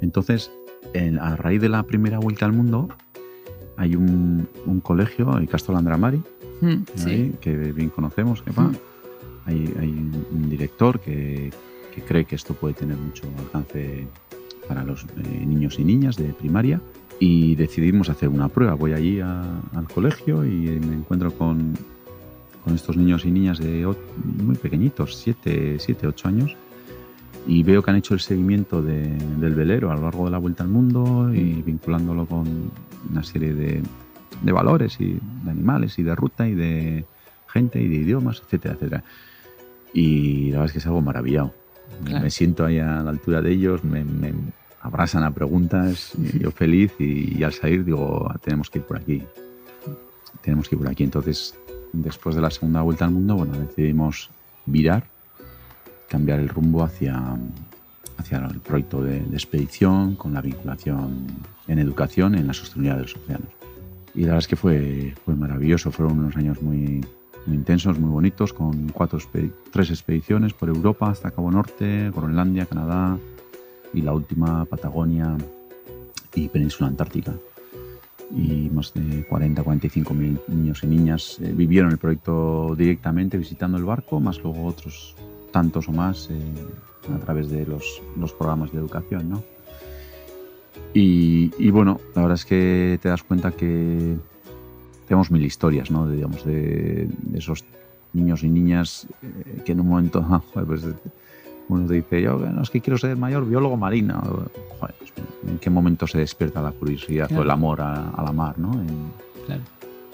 Entonces, 0.00 0.50
en- 0.94 1.18
a 1.20 1.36
raíz 1.36 1.60
de 1.60 1.68
la 1.68 1.84
primera 1.84 2.18
vuelta 2.18 2.46
al 2.46 2.52
mundo, 2.52 2.88
hay 3.76 3.94
un, 3.94 4.48
un 4.66 4.80
colegio, 4.80 5.38
el 5.38 5.48
Castro 5.48 5.74
Landramari, 5.74 6.20
Hmm, 6.60 6.82
sí. 6.96 7.34
que 7.40 7.54
bien 7.72 7.90
conocemos, 7.90 8.42
que. 8.42 8.50
Mm. 8.50 8.72
Hay, 9.48 9.74
hay 9.80 9.88
un, 9.88 10.26
un 10.30 10.50
director 10.50 11.00
que, 11.00 11.50
que 11.94 12.02
cree 12.02 12.24
que 12.26 12.36
esto 12.36 12.54
puede 12.54 12.74
tener 12.74 12.96
mucho 12.96 13.24
alcance 13.38 14.06
para 14.68 14.84
los 14.84 15.04
eh, 15.04 15.44
niños 15.46 15.78
y 15.78 15.84
niñas 15.84 16.16
de 16.16 16.32
primaria 16.34 16.80
y 17.18 17.54
decidimos 17.56 18.10
hacer 18.10 18.28
una 18.28 18.48
prueba. 18.48 18.74
Voy 18.74 18.92
allí 18.92 19.20
a- 19.20 19.60
al 19.74 19.88
colegio 19.88 20.44
y 20.44 20.78
me 20.78 20.94
encuentro 20.96 21.32
con, 21.32 21.72
con 22.62 22.74
estos 22.74 22.96
niños 22.96 23.24
y 23.24 23.30
niñas 23.30 23.58
de 23.58 23.86
o- 23.86 23.96
muy 24.44 24.56
pequeñitos, 24.56 25.16
7, 25.16 25.76
7, 25.78 26.06
8 26.06 26.28
años, 26.28 26.54
y 27.46 27.62
veo 27.62 27.82
que 27.82 27.90
han 27.90 27.96
hecho 27.96 28.12
el 28.14 28.20
seguimiento 28.20 28.82
de- 28.82 29.16
del 29.40 29.54
velero 29.54 29.90
a 29.90 29.94
lo 29.96 30.02
largo 30.02 30.26
de 30.26 30.30
la 30.30 30.38
vuelta 30.38 30.62
al 30.64 30.68
mundo 30.68 31.32
y 31.32 31.62
vinculándolo 31.62 32.26
con 32.26 32.46
una 33.10 33.22
serie 33.24 33.54
de, 33.54 33.82
de 34.42 34.52
valores 34.52 35.00
y 35.00 35.14
de 35.44 35.50
animales 35.50 35.98
y 35.98 36.02
de 36.02 36.14
ruta 36.14 36.46
y 36.46 36.54
de 36.54 37.06
gente 37.46 37.80
y 37.80 37.88
de 37.88 37.96
idiomas, 37.96 38.42
etcétera, 38.44 38.74
etcétera. 38.74 39.02
Y 39.92 40.50
la 40.50 40.58
verdad 40.58 40.66
es 40.66 40.72
que 40.72 40.78
es 40.78 40.86
algo 40.86 41.00
maravillado. 41.00 41.54
Claro. 42.04 42.22
Me 42.22 42.30
siento 42.30 42.64
ahí 42.64 42.78
a 42.78 43.02
la 43.02 43.10
altura 43.10 43.40
de 43.42 43.52
ellos, 43.52 43.82
me, 43.84 44.04
me 44.04 44.32
abrasan 44.80 45.24
a 45.24 45.30
preguntas, 45.32 46.12
yo 46.38 46.50
feliz 46.50 46.92
y, 46.98 47.38
y 47.38 47.42
al 47.42 47.52
salir 47.52 47.84
digo, 47.84 48.28
"Ah, 48.30 48.38
tenemos 48.42 48.70
que 48.70 48.78
ir 48.78 48.84
por 48.84 48.98
aquí. 48.98 49.22
Tenemos 50.42 50.68
que 50.68 50.76
ir 50.76 50.80
por 50.80 50.90
aquí. 50.90 51.04
Entonces, 51.04 51.54
después 51.92 52.36
de 52.36 52.42
la 52.42 52.50
segunda 52.50 52.82
vuelta 52.82 53.04
al 53.06 53.10
mundo, 53.12 53.36
bueno, 53.36 53.58
decidimos 53.58 54.30
virar, 54.66 55.04
cambiar 56.08 56.40
el 56.40 56.48
rumbo 56.48 56.82
hacia, 56.84 57.36
hacia 58.18 58.38
el 58.46 58.60
proyecto 58.60 59.02
de, 59.02 59.20
de 59.20 59.36
expedición 59.36 60.14
con 60.14 60.34
la 60.34 60.42
vinculación 60.42 61.26
en 61.66 61.78
educación 61.78 62.34
en 62.34 62.46
la 62.46 62.52
sostenibilidad 62.52 62.96
de 62.96 63.02
los 63.02 63.16
océanos. 63.16 63.48
Y 64.14 64.20
la 64.20 64.26
verdad 64.28 64.38
es 64.40 64.48
que 64.48 64.56
fue, 64.56 65.14
fue 65.24 65.34
maravilloso, 65.34 65.90
fueron 65.90 66.18
unos 66.18 66.36
años 66.36 66.62
muy 66.62 67.04
intensos, 67.54 67.98
muy 67.98 68.10
bonitos, 68.10 68.52
con 68.52 68.88
cuatro, 68.88 69.18
tres 69.72 69.90
expediciones 69.90 70.52
por 70.52 70.68
Europa 70.68 71.10
hasta 71.10 71.30
Cabo 71.30 71.50
Norte, 71.50 72.10
Groenlandia, 72.14 72.66
Canadá 72.66 73.18
y 73.92 74.02
la 74.02 74.12
última 74.12 74.64
Patagonia 74.64 75.36
y 76.34 76.48
Península 76.48 76.88
Antártica. 76.88 77.34
Y 78.30 78.68
más 78.70 78.92
de 78.92 79.26
40, 79.26 79.62
45 79.62 80.14
mil 80.14 80.38
niños 80.48 80.82
y 80.82 80.86
niñas 80.86 81.38
eh, 81.40 81.52
vivieron 81.54 81.90
el 81.90 81.98
proyecto 81.98 82.74
directamente 82.76 83.38
visitando 83.38 83.78
el 83.78 83.84
barco, 83.84 84.20
más 84.20 84.42
luego 84.42 84.66
otros 84.66 85.14
tantos 85.50 85.88
o 85.88 85.92
más 85.92 86.28
eh, 86.30 86.54
a 87.14 87.18
través 87.18 87.48
de 87.48 87.64
los, 87.64 88.02
los, 88.16 88.34
programas 88.34 88.70
de 88.70 88.78
educación. 88.78 89.30
¿no? 89.30 89.42
Y, 90.94 91.70
bueno, 91.70 92.00
la 92.14 92.22
verdad 92.22 92.34
es 92.34 92.44
que 92.44 92.98
te 93.00 93.08
das 93.08 93.22
cuenta 93.22 93.52
que 93.52 94.16
tenemos 95.08 95.30
mil 95.30 95.44
historias, 95.44 95.90
¿no? 95.90 96.06
De, 96.06 96.16
digamos, 96.16 96.44
de, 96.44 97.08
esos 97.34 97.64
niños 98.12 98.42
y 98.42 98.48
niñas 98.48 99.06
eh, 99.22 99.62
que 99.64 99.72
en 99.72 99.80
un 99.80 99.88
momento, 99.88 100.42
pues, 100.66 100.86
uno 101.68 101.86
te 101.86 101.94
dice, 101.94 102.22
yo 102.22 102.38
no 102.38 102.62
es 102.62 102.70
que 102.70 102.80
quiero 102.80 102.98
ser 102.98 103.16
mayor 103.16 103.48
biólogo 103.48 103.76
marino. 103.76 104.22
Pues, 104.78 104.92
¿En 105.46 105.58
qué 105.58 105.70
momento 105.70 106.06
se 106.06 106.18
despierta 106.18 106.62
la 106.62 106.72
curiosidad 106.72 107.30
o 107.32 107.42
el 107.42 107.50
amor 107.50 107.80
a, 107.80 108.22
la 108.22 108.32
mar, 108.32 108.58
¿no? 108.58 108.72
En, 108.74 109.12
claro. 109.46 109.62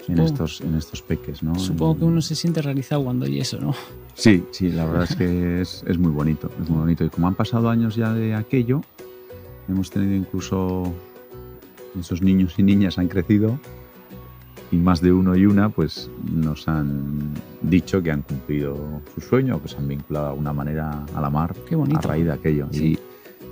en 0.07 0.19
estos, 0.19 0.61
en 0.61 0.75
estos 0.75 1.01
peques, 1.01 1.43
¿no? 1.43 1.57
Supongo 1.59 1.99
que 1.99 2.05
uno 2.05 2.21
se 2.21 2.35
siente 2.35 2.61
realizado 2.61 3.03
cuando 3.03 3.25
hay 3.25 3.39
eso, 3.39 3.59
¿no? 3.59 3.73
Sí, 4.13 4.45
sí, 4.51 4.69
la 4.69 4.85
verdad 4.85 5.03
es 5.09 5.15
que 5.15 5.61
es, 5.61 5.83
es 5.87 5.97
muy 5.97 6.11
bonito, 6.11 6.49
es 6.61 6.69
muy 6.69 6.79
bonito. 6.79 7.03
Y 7.03 7.09
como 7.09 7.27
han 7.27 7.35
pasado 7.35 7.69
años 7.69 7.95
ya 7.95 8.13
de 8.13 8.33
aquello, 8.33 8.81
hemos 9.67 9.89
tenido 9.89 10.15
incluso 10.15 10.93
esos 11.99 12.21
niños 12.21 12.57
y 12.57 12.63
niñas 12.63 12.97
han 12.97 13.07
crecido 13.07 13.59
y 14.71 14.77
más 14.77 15.01
de 15.01 15.11
uno 15.11 15.35
y 15.35 15.45
una 15.45 15.69
pues 15.69 16.09
nos 16.31 16.67
han 16.67 17.31
dicho 17.61 18.01
que 18.01 18.11
han 18.11 18.21
cumplido 18.21 19.01
su 19.13 19.21
sueño, 19.21 19.61
que 19.61 19.69
se 19.69 19.77
han 19.77 19.87
vinculado 19.87 20.25
de 20.25 20.31
alguna 20.31 20.53
manera 20.53 21.05
a 21.13 21.21
la 21.21 21.29
mar 21.29 21.53
a 21.95 22.01
raíz 22.01 22.25
de 22.25 22.33
aquello. 22.33 22.67
Y, 22.71 22.97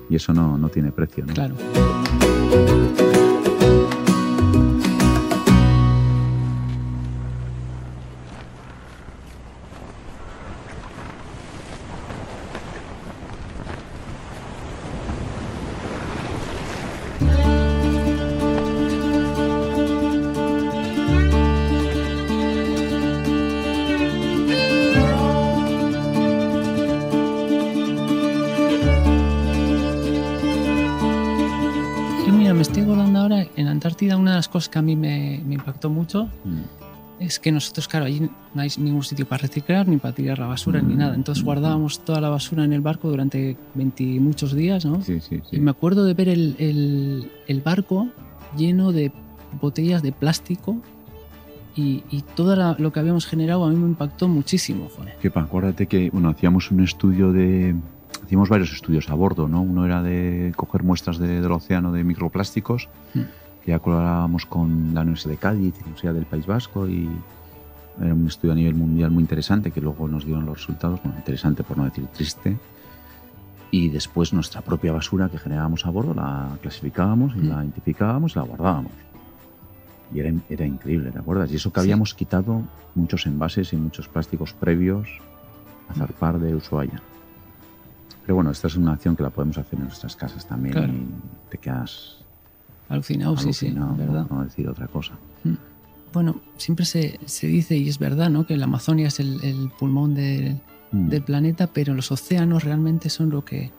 y, 0.10 0.15
eso 0.15 0.34
no, 0.34 0.58
no 0.58 0.69
tiene 0.69 0.91
precio. 0.91 1.26
¿no? 1.26 1.34
Claro. 1.34 1.56
Cosas 34.54 34.70
que 34.70 34.78
a 34.78 34.84
mí 34.84 34.96
me, 34.96 35.42
impactó 35.50 35.89
mucho 35.89 36.26
mm. 36.46 37.20
es 37.20 37.39
que 37.39 37.52
nosotros, 37.52 37.88
claro, 37.88 38.06
allí 38.06 38.30
no 38.54 38.62
hay 38.62 38.70
ningún 38.78 39.04
sitio 39.04 39.28
para 39.28 39.42
reciclar 39.42 39.88
ni 39.88 39.98
para 39.98 40.13
tirar 40.13 40.38
la 40.38 40.46
basura 40.46 40.80
ni 40.80 40.94
mm. 40.94 40.98
nada. 40.98 41.16
Entonces 41.16 41.44
guardábamos 41.44 42.06
toda 42.06 42.22
la 42.22 42.30
basura 42.30 42.63
en 42.63 42.72
el 42.72 42.82
barco 42.82 43.10
durante 43.10 43.58
20 43.74 44.04
muchos 44.20 44.54
días, 44.54 44.86
¿no? 44.86 45.02
Sí, 45.02 45.20
sí, 45.20 45.42
Y 45.52 45.60
me 45.60 45.72
acuerdo 45.72 46.06
de 46.06 46.13
ver 46.13 46.30
el, 46.30 46.56
el, 47.48 47.62
barco 47.62 48.10
lleno 48.56 48.92
de 48.92 49.12
botellas 49.60 50.04
de 50.04 50.12
plástico 50.12 50.78
y, 51.76 52.04
y, 52.12 52.22
todo 52.22 52.56
lo 52.78 52.94
que 52.94 53.00
habíamos 53.00 53.26
generado 53.26 53.66
a 53.66 53.70
mí 53.72 53.76
me 53.76 53.88
impactó 53.88 54.28
muchísimo. 54.28 54.88
Joder. 54.96 55.18
Que 55.18 55.32
acuérdate 55.34 55.88
que 55.88 56.12
bueno, 56.12 56.30
hacíamos 56.30 56.70
un 56.70 56.84
estudio 56.84 57.32
de... 57.32 57.76
Hacíamos 58.24 58.48
varios 58.48 58.72
estudios 58.72 59.10
a 59.10 59.16
bordo, 59.16 59.48
¿no? 59.48 59.62
Uno 59.63 59.86
era 59.86 60.04
de 60.04 60.54
coger 60.56 60.84
muestras 60.84 61.18
del 61.18 61.52
océano 61.52 61.92
de 61.92 62.04
microplásticos 62.04 62.88
mm 63.16 63.42
ya 63.65 63.80
colaborábamos 63.80 64.45
con 64.45 64.93
la 64.93 65.02
Universidad 65.02 65.32
de 65.32 65.38
Cádiz, 65.38 65.76
la 65.76 65.84
Universidad 65.84 66.13
del 66.13 66.26
País 66.26 66.45
Vasco 66.45 66.88
y 66.88 67.10
era 68.02 68.13
un 68.13 68.28
estudio 68.28 68.54
a 68.54 68.56
nivel 68.56 68.76
mundial 68.76 69.12
muy 69.12 69.21
interesante 69.21 69.71
que 69.71 69.82
luego 69.82 70.08
nos 70.08 70.26
dieron 70.26 70.45
los 70.45 70.58
resultados, 70.58 71.02
bueno, 71.04 71.17
interesante 71.17 71.63
por 71.63 71.78
no 71.78 71.86
decir 71.86 72.08
triste. 72.08 72.58
Y 73.71 73.89
después 73.89 74.34
nuestra 74.34 74.62
propia 74.62 74.91
basura 74.91 75.30
que 75.30 75.39
generábamos 75.39 75.86
a 75.86 75.89
bordo 75.89 76.13
la 76.13 76.58
clasificábamos 76.62 77.36
y 77.36 77.41
la 77.41 77.63
identificábamos 77.63 78.36
y 78.36 78.39
la 78.39 78.45
guardábamos. 78.45 78.91
Y 80.13 80.19
era, 80.19 80.32
era 80.49 80.65
increíble, 80.65 81.12
¿te 81.12 81.19
acuerdas? 81.19 81.52
Y 81.52 81.56
eso 81.56 81.73
que 81.73 81.80
habíamos 81.80 82.13
quitado 82.13 82.62
muchos 82.93 83.26
envases 83.26 83.73
y 83.73 83.78
muchos 83.78 84.08
plásticos 84.08 84.54
previos 84.54 85.10
a 85.89 85.93
zarpar 85.95 86.39
de 86.39 86.56
Ushuaia. 86.56 87.02
Pero 88.21 88.36
bueno, 88.36 88.52
esta 88.52 88.67
es 88.67 88.76
una 88.76 88.93
acción 88.93 89.15
que 89.15 89.23
la 89.23 89.32
podemos 89.32 89.58
hacer 89.58 89.80
en 89.80 89.86
nuestras 89.86 90.15
casas 90.15 90.45
también 90.47 90.78
y 91.47 91.49
te 91.49 91.58
quedas 91.58 92.23
Alucinado, 92.89 93.38
sí, 93.38 93.54
sí, 93.54 93.74
¿verdad? 93.98 94.28
No, 94.30 94.43
decir 94.43 94.67
otra 94.67 94.88
cosa. 94.88 95.13
Mm. 95.43 95.54
Bueno, 96.13 96.41
siempre 96.58 96.86
se, 96.86 97.19
se, 97.26 97.48
dice, 97.48 97.76
y 97.76 97.89
es 97.89 97.98
verdad, 97.98 98.30
¿no? 98.30 98.46
que 98.46 98.56
la 98.56 98.65
Amazonia 98.65 99.08
es 99.08 99.19
el, 99.19 99.43
el 99.43 99.72
pulmón 99.80 100.12
mm. 100.12 101.10
del 101.10 101.24
planeta, 101.24 101.67
pero 101.67 101.93
los 101.93 102.12
océanos 102.12 102.63
realmente 102.63 103.10
son 103.10 103.32
lo 103.32 103.43
que, 103.43 103.72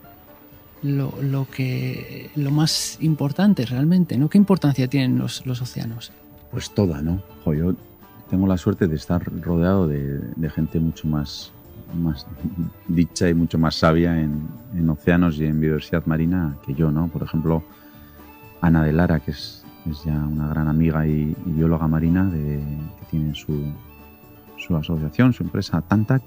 lo, 0.83 1.13
lo, 1.21 1.47
que, 1.49 2.29
lo 2.35 2.51
más 2.51 2.97
importante 3.01 3.65
realmente, 3.65 4.17
¿no? 4.17 4.29
¿Qué 4.29 4.37
importancia 4.37 4.87
tienen 4.87 5.17
los, 5.17 5.45
los 5.45 5.61
océanos? 5.61 6.11
Pues 6.51 6.71
toda, 6.71 7.01
¿no? 7.01 7.21
yo 7.53 7.73
tengo 8.29 8.47
la 8.47 8.57
suerte 8.57 8.87
de 8.87 8.95
estar 8.95 9.23
rodeado 9.41 9.87
de, 9.87 10.19
de 10.19 10.49
gente 10.49 10.79
mucho 10.79 11.07
más, 11.07 11.51
más 11.95 12.25
dicha 12.87 13.29
y 13.29 13.33
mucho 13.33 13.57
más 13.57 13.75
sabia 13.75 14.19
en, 14.19 14.47
en, 14.75 14.89
océanos 14.89 15.37
y 15.37 15.45
en 15.45 15.59
biodiversidad 15.59 16.05
marina 16.05 16.55
que 16.65 16.73
yo, 16.73 16.91
¿no? 16.91 17.07
Por 17.07 17.23
ejemplo, 17.23 17.63
Ana 18.61 18.83
de 18.83 18.93
Lara, 18.93 19.19
que 19.19 19.31
es, 19.31 19.65
ya 20.03 20.13
una 20.13 20.47
gran 20.47 20.67
amiga 20.67 21.05
y, 21.05 21.35
bióloga 21.45 21.87
marina 21.87 22.25
de, 22.25 22.57
que 22.99 23.05
tiene 23.11 23.35
su, 23.35 23.71
su, 24.57 24.75
asociación, 24.75 25.33
su 25.33 25.43
empresa 25.43 25.81
Tantac, 25.81 26.23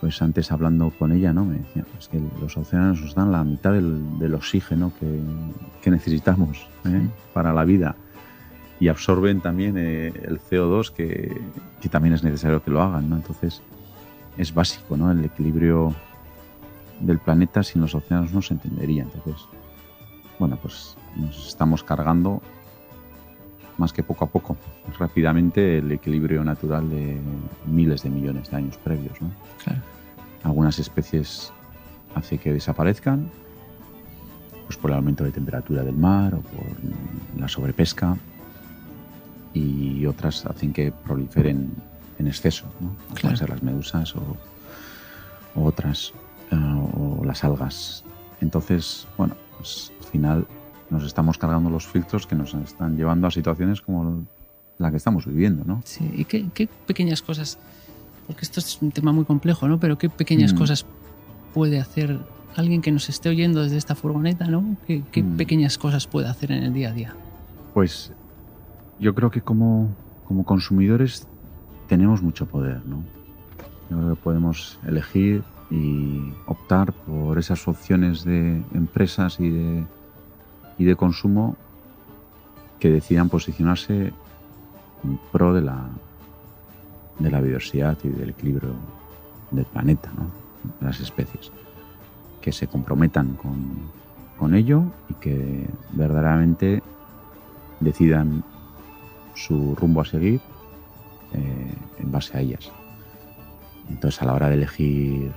pues 0.00 0.22
antes 0.22 0.50
hablando 0.50 0.90
con 0.98 1.12
ella, 1.12 1.32
¿no? 1.32 1.44
Me 1.44 1.58
decía, 1.58 1.84
pues 1.92 2.08
que 2.08 2.20
los 2.40 2.56
océanos 2.56 3.02
nos 3.02 3.14
dan 3.14 3.32
la 3.32 3.44
mitad 3.44 3.72
del, 3.72 4.34
oxígeno 4.34 4.92
que, 4.98 5.20
que 5.82 5.90
necesitamos 5.90 6.66
¿eh? 6.86 7.06
para 7.34 7.52
la 7.52 7.64
vida 7.64 7.94
y 8.80 8.88
absorben 8.88 9.42
también 9.42 9.76
eh, 9.76 10.10
el 10.24 10.40
CO2 10.40 10.90
que, 10.90 11.38
que, 11.82 11.88
también 11.90 12.14
es 12.14 12.24
necesario 12.24 12.62
que 12.62 12.70
lo 12.70 12.80
hagan, 12.80 13.10
¿no? 13.10 13.16
Entonces 13.16 13.60
es 14.38 14.54
básico, 14.54 14.96
¿no? 14.96 15.12
El 15.12 15.22
equilibrio 15.22 15.94
del 17.00 17.18
planeta 17.18 17.62
sin 17.62 17.82
los 17.82 17.94
océanos 17.94 18.32
no 18.32 18.40
se 18.40 18.54
entendería. 18.54 19.02
Entonces, 19.02 19.46
bueno, 20.40 20.58
pues 20.60 20.96
nos 21.16 21.48
estamos 21.48 21.84
cargando 21.84 22.40
más 23.76 23.92
que 23.92 24.02
poco 24.02 24.24
a 24.24 24.28
poco, 24.28 24.56
rápidamente, 24.98 25.78
el 25.78 25.92
equilibrio 25.92 26.42
natural 26.42 26.88
de 26.88 27.18
miles 27.66 28.02
de 28.02 28.10
millones 28.10 28.50
de 28.50 28.56
años 28.56 28.76
previos. 28.78 29.18
Algunas 30.42 30.78
especies 30.78 31.52
hace 32.14 32.38
que 32.38 32.52
desaparezcan, 32.52 33.30
pues 34.64 34.78
por 34.78 34.90
el 34.90 34.96
aumento 34.96 35.24
de 35.24 35.30
temperatura 35.30 35.82
del 35.82 35.96
mar 35.96 36.34
o 36.34 36.40
por 36.40 36.66
la 37.38 37.46
sobrepesca, 37.46 38.16
y 39.52 40.06
otras 40.06 40.46
hacen 40.46 40.72
que 40.72 40.90
proliferen 40.90 41.70
en 42.18 42.26
exceso, 42.26 42.66
¿no? 42.80 42.94
Pueden 43.20 43.36
ser 43.36 43.50
las 43.50 43.62
medusas 43.62 44.14
o, 44.16 44.36
otras, 45.54 46.12
eh, 46.50 46.56
o 46.56 47.24
las 47.24 47.44
algas. 47.44 48.04
Entonces, 48.40 49.06
bueno, 49.18 49.34
pues 49.60 49.92
al 50.00 50.06
final 50.06 50.46
nos 50.88 51.04
estamos 51.04 51.36
cargando 51.36 51.68
los 51.68 51.86
filtros 51.86 52.26
que 52.26 52.34
nos 52.34 52.54
están 52.54 52.96
llevando 52.96 53.26
a 53.26 53.30
situaciones 53.30 53.82
como 53.82 54.24
la 54.78 54.90
que 54.90 54.96
estamos 54.96 55.26
viviendo, 55.26 55.64
¿no? 55.64 55.82
Sí, 55.84 56.10
y 56.16 56.24
qué, 56.24 56.68
pequeñas 56.86 57.20
cosas, 57.20 57.58
porque 58.26 58.42
esto 58.42 58.60
es 58.60 58.80
un 58.80 58.90
tema 58.90 59.12
muy 59.12 59.26
complejo, 59.26 59.68
¿no? 59.68 59.78
Pero 59.78 59.98
qué 59.98 60.08
pequeñas 60.08 60.54
mm. 60.54 60.56
cosas 60.56 60.86
puede 61.52 61.78
hacer 61.78 62.18
alguien 62.56 62.80
que 62.80 62.90
nos 62.90 63.08
esté 63.10 63.28
oyendo 63.28 63.62
desde 63.62 63.76
esta 63.76 63.94
furgoneta, 63.94 64.46
¿no? 64.46 64.76
¿Qué, 64.86 65.02
mm. 65.22 65.36
pequeñas 65.36 65.76
cosas 65.76 66.06
puede 66.06 66.28
hacer 66.28 66.52
en 66.52 66.62
el 66.62 66.72
día 66.72 66.88
a 66.88 66.92
día? 66.92 67.14
Pues 67.74 68.12
yo 68.98 69.14
creo 69.14 69.30
que 69.30 69.42
como, 69.42 69.94
como 70.26 70.44
consumidores 70.44 71.26
tenemos 71.86 72.22
mucho 72.22 72.46
poder, 72.46 72.80
¿no? 72.86 73.04
Yo 73.90 73.98
creo 73.98 74.14
que 74.14 74.22
podemos 74.22 74.78
elegir 74.86 75.42
y 75.70 76.32
optar 76.46 76.92
por 76.92 77.38
esas 77.38 77.66
opciones 77.68 78.24
de 78.24 78.62
empresas 78.74 79.38
y 79.38 79.50
de 79.50 79.84
y 80.80 80.84
de 80.84 80.96
consumo 80.96 81.56
que 82.78 82.90
decidan 82.90 83.28
posicionarse 83.28 84.14
en 85.04 85.20
pro 85.30 85.52
de 85.52 85.60
la, 85.60 85.90
de 87.18 87.30
la 87.30 87.38
biodiversidad 87.38 87.98
y 88.02 88.08
del 88.08 88.30
equilibrio 88.30 88.70
del 89.50 89.66
planeta, 89.66 90.10
de 90.80 90.86
las 90.86 90.98
especies, 91.00 91.52
que 92.40 92.50
se 92.50 92.66
comprometan 92.66 93.34
con, 93.34 93.90
con 94.38 94.54
ello 94.54 94.84
y 95.10 95.14
que 95.14 95.68
verdaderamente 95.92 96.82
decidan 97.80 98.42
su 99.34 99.74
rumbo 99.74 100.00
a 100.00 100.06
seguir 100.06 100.40
eh, 101.34 101.74
en 101.98 102.10
base 102.10 102.38
a 102.38 102.40
ellas. 102.40 102.72
Entonces, 103.90 104.22
a 104.22 104.24
la 104.24 104.32
hora 104.32 104.48
de 104.48 104.54
elegir 104.54 105.30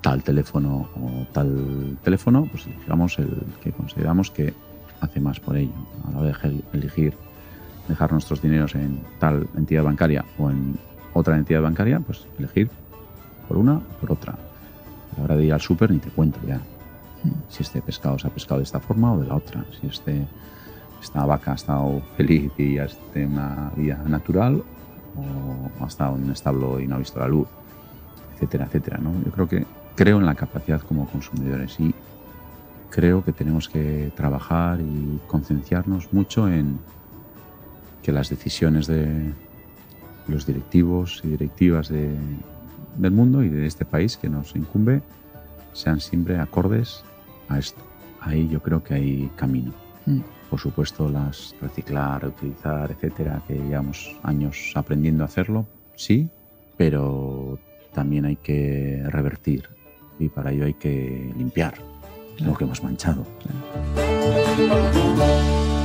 tal 0.00 0.22
teléfono 0.22 0.88
o 0.94 1.26
tal 1.32 1.98
teléfono, 2.02 2.46
pues 2.50 2.66
elegimos 2.66 3.18
el 3.18 3.30
que 3.62 3.72
consideramos 3.72 4.30
que 4.30 4.54
hace 5.00 5.20
más 5.20 5.40
por 5.40 5.56
ello. 5.56 5.72
A 6.06 6.10
la 6.10 6.18
hora 6.18 6.38
de 6.42 6.62
elegir 6.72 7.14
dejar 7.88 8.12
nuestros 8.12 8.42
dineros 8.42 8.74
en 8.74 9.00
tal 9.18 9.48
entidad 9.56 9.84
bancaria 9.84 10.24
o 10.38 10.50
en 10.50 10.78
otra 11.14 11.36
entidad 11.36 11.62
bancaria, 11.62 12.00
pues 12.00 12.26
elegir 12.38 12.70
por 13.48 13.56
una 13.56 13.76
o 13.76 14.00
por 14.00 14.12
otra. 14.12 14.32
A 14.32 15.18
la 15.18 15.24
hora 15.24 15.36
de 15.36 15.44
ir 15.44 15.52
al 15.52 15.60
súper 15.60 15.90
ni 15.90 15.98
te 15.98 16.10
cuento 16.10 16.38
ya 16.46 16.60
si 17.48 17.62
este 17.62 17.82
pescado 17.82 18.18
se 18.18 18.26
ha 18.26 18.30
pescado 18.30 18.58
de 18.58 18.64
esta 18.64 18.80
forma 18.80 19.12
o 19.12 19.20
de 19.20 19.26
la 19.26 19.36
otra, 19.36 19.64
si 19.80 19.86
este, 19.86 20.26
esta 21.02 21.24
vaca 21.24 21.52
ha 21.52 21.54
estado 21.54 22.00
feliz 22.16 22.50
y 22.58 22.78
ha 22.78 22.86
tenido 23.12 23.32
una 23.32 23.72
vida 23.76 23.96
natural 24.06 24.62
o 25.16 25.84
ha 25.84 25.86
estado 25.86 26.16
en 26.16 26.24
un 26.24 26.32
establo 26.32 26.80
y 26.80 26.86
no 26.86 26.96
ha 26.96 26.98
visto 26.98 27.18
la 27.18 27.28
luz, 27.28 27.48
etcétera, 28.34 28.66
etcétera. 28.66 28.98
¿no? 28.98 29.12
Yo 29.24 29.32
creo 29.32 29.48
que 29.48 29.66
creo 29.98 30.20
en 30.20 30.26
la 30.26 30.36
capacidad 30.36 30.80
como 30.80 31.08
consumidores 31.08 31.80
y 31.80 31.92
creo 32.88 33.24
que 33.24 33.32
tenemos 33.32 33.68
que 33.68 34.12
trabajar 34.14 34.80
y 34.80 35.18
concienciarnos 35.26 36.12
mucho 36.12 36.48
en 36.48 36.78
que 38.00 38.12
las 38.12 38.28
decisiones 38.30 38.86
de 38.86 39.32
los 40.28 40.46
directivos 40.46 41.20
y 41.24 41.28
directivas 41.30 41.88
del 41.88 43.10
mundo 43.10 43.42
y 43.42 43.48
de 43.48 43.66
este 43.66 43.84
país 43.84 44.16
que 44.16 44.28
nos 44.28 44.54
incumbe 44.54 45.02
sean 45.72 45.98
siempre 45.98 46.38
acordes 46.38 47.02
a 47.48 47.58
esto. 47.58 47.82
Ahí 48.20 48.48
yo 48.48 48.62
creo 48.62 48.84
que 48.84 48.94
hay 48.94 49.30
camino. 49.34 49.74
Mm. 50.06 50.20
Por 50.48 50.60
supuesto, 50.60 51.08
las 51.08 51.56
reciclar, 51.60 52.22
reutilizar, 52.22 52.92
etcétera, 52.92 53.42
que 53.48 53.54
llevamos 53.54 54.16
años 54.22 54.72
aprendiendo 54.76 55.24
a 55.24 55.26
hacerlo, 55.26 55.66
sí, 55.96 56.30
pero 56.76 57.58
también 57.92 58.26
hay 58.26 58.36
que 58.36 59.02
revertir 59.08 59.77
y 60.18 60.28
para 60.28 60.52
ello 60.52 60.64
hay 60.66 60.74
que 60.74 61.32
limpiar 61.36 61.74
lo 62.38 62.54
que 62.54 62.64
hemos 62.64 62.82
manchado. 62.82 63.26
¿Tú 63.94 65.77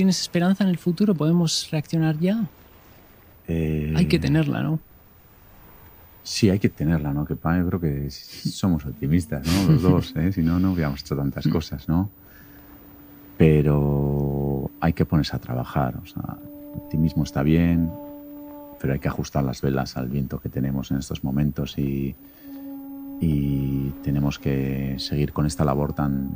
tienes 0.00 0.22
esperanza 0.22 0.64
en 0.64 0.70
el 0.70 0.78
futuro? 0.78 1.14
¿Podemos 1.14 1.68
reaccionar 1.70 2.18
ya? 2.18 2.46
Eh, 3.48 3.92
hay 3.94 4.06
que 4.06 4.18
tenerla, 4.18 4.62
¿no? 4.62 4.80
Sí, 6.22 6.48
hay 6.48 6.58
que 6.58 6.70
tenerla, 6.70 7.12
¿no? 7.12 7.26
Que 7.26 7.34
yo 7.34 7.66
creo 7.68 7.80
que 7.80 8.10
somos 8.10 8.86
optimistas, 8.86 9.46
¿no? 9.46 9.72
Los 9.72 9.82
dos, 9.82 10.12
¿eh? 10.16 10.32
Si 10.32 10.40
no, 10.40 10.58
no 10.58 10.72
hubiéramos 10.72 11.02
hecho 11.02 11.14
tantas 11.16 11.46
cosas, 11.48 11.86
¿no? 11.86 12.08
Pero 13.36 14.70
hay 14.80 14.94
que 14.94 15.04
ponerse 15.04 15.36
a 15.36 15.38
trabajar, 15.38 15.94
o 16.02 16.06
sea, 16.06 16.38
el 16.72 16.80
optimismo 16.80 17.24
está 17.24 17.42
bien, 17.42 17.90
pero 18.80 18.94
hay 18.94 19.00
que 19.00 19.08
ajustar 19.08 19.44
las 19.44 19.60
velas 19.60 19.98
al 19.98 20.08
viento 20.08 20.40
que 20.40 20.48
tenemos 20.48 20.90
en 20.92 20.96
estos 20.96 21.22
momentos 21.22 21.76
y, 21.76 22.14
y 23.20 23.90
tenemos 24.02 24.38
que 24.38 24.96
seguir 24.98 25.32
con 25.32 25.46
esta 25.46 25.64
labor 25.64 25.92
tan, 25.92 26.30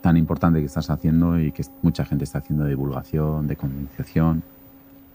tan 0.00 0.16
importante 0.16 0.60
que 0.60 0.66
estás 0.66 0.88
haciendo 0.88 1.40
y 1.40 1.50
que 1.52 1.64
mucha 1.82 2.04
gente 2.04 2.24
está 2.24 2.38
haciendo 2.38 2.64
de 2.64 2.70
divulgación, 2.70 3.48
de 3.48 3.56
concienciación 3.56 4.42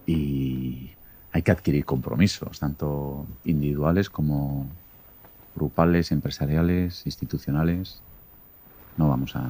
y 0.05 0.89
hay 1.31 1.41
que 1.41 1.51
adquirir 1.51 1.85
compromisos, 1.85 2.59
tanto 2.59 3.25
individuales 3.45 4.09
como 4.09 4.67
grupales, 5.55 6.11
empresariales, 6.11 7.05
institucionales. 7.05 8.01
No 8.97 9.07
vamos 9.07 9.35
a, 9.35 9.49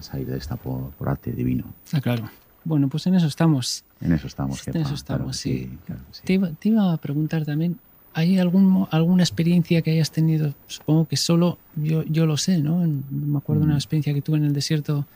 salir 0.00 0.28
de 0.28 0.38
esta 0.38 0.56
por, 0.56 0.92
arte 1.06 1.32
divino. 1.32 1.64
Está 1.84 2.00
claro. 2.00 2.30
Bueno, 2.64 2.88
pues 2.88 3.06
en 3.06 3.14
eso 3.14 3.26
estamos. 3.26 3.82
En 4.00 4.12
eso 4.12 4.26
estamos. 4.26 4.66
En 4.68 4.76
eso 4.76 4.94
estamos, 4.94 5.36
sí. 5.36 5.76
te, 6.24 6.38
te, 6.38 6.68
iba 6.68 6.92
a 6.92 6.96
preguntar 6.98 7.44
también, 7.44 7.78
¿Hay 8.18 8.36
algún, 8.40 8.88
alguna 8.90 9.22
experiencia 9.22 9.80
que 9.80 9.92
hayas 9.92 10.10
tenido? 10.10 10.52
Supongo 10.66 11.06
que 11.06 11.16
solo 11.16 11.56
yo, 11.76 12.02
yo 12.02 12.26
lo 12.26 12.36
sé, 12.36 12.58
¿no? 12.58 12.84
Me 13.10 13.38
acuerdo 13.38 13.60
de 13.60 13.66
una 13.66 13.74
mm. 13.74 13.78
experiencia 13.78 14.12
que 14.12 14.22
tuve 14.22 14.38
en 14.38 14.44
el 14.44 14.52
desierto 14.52 15.06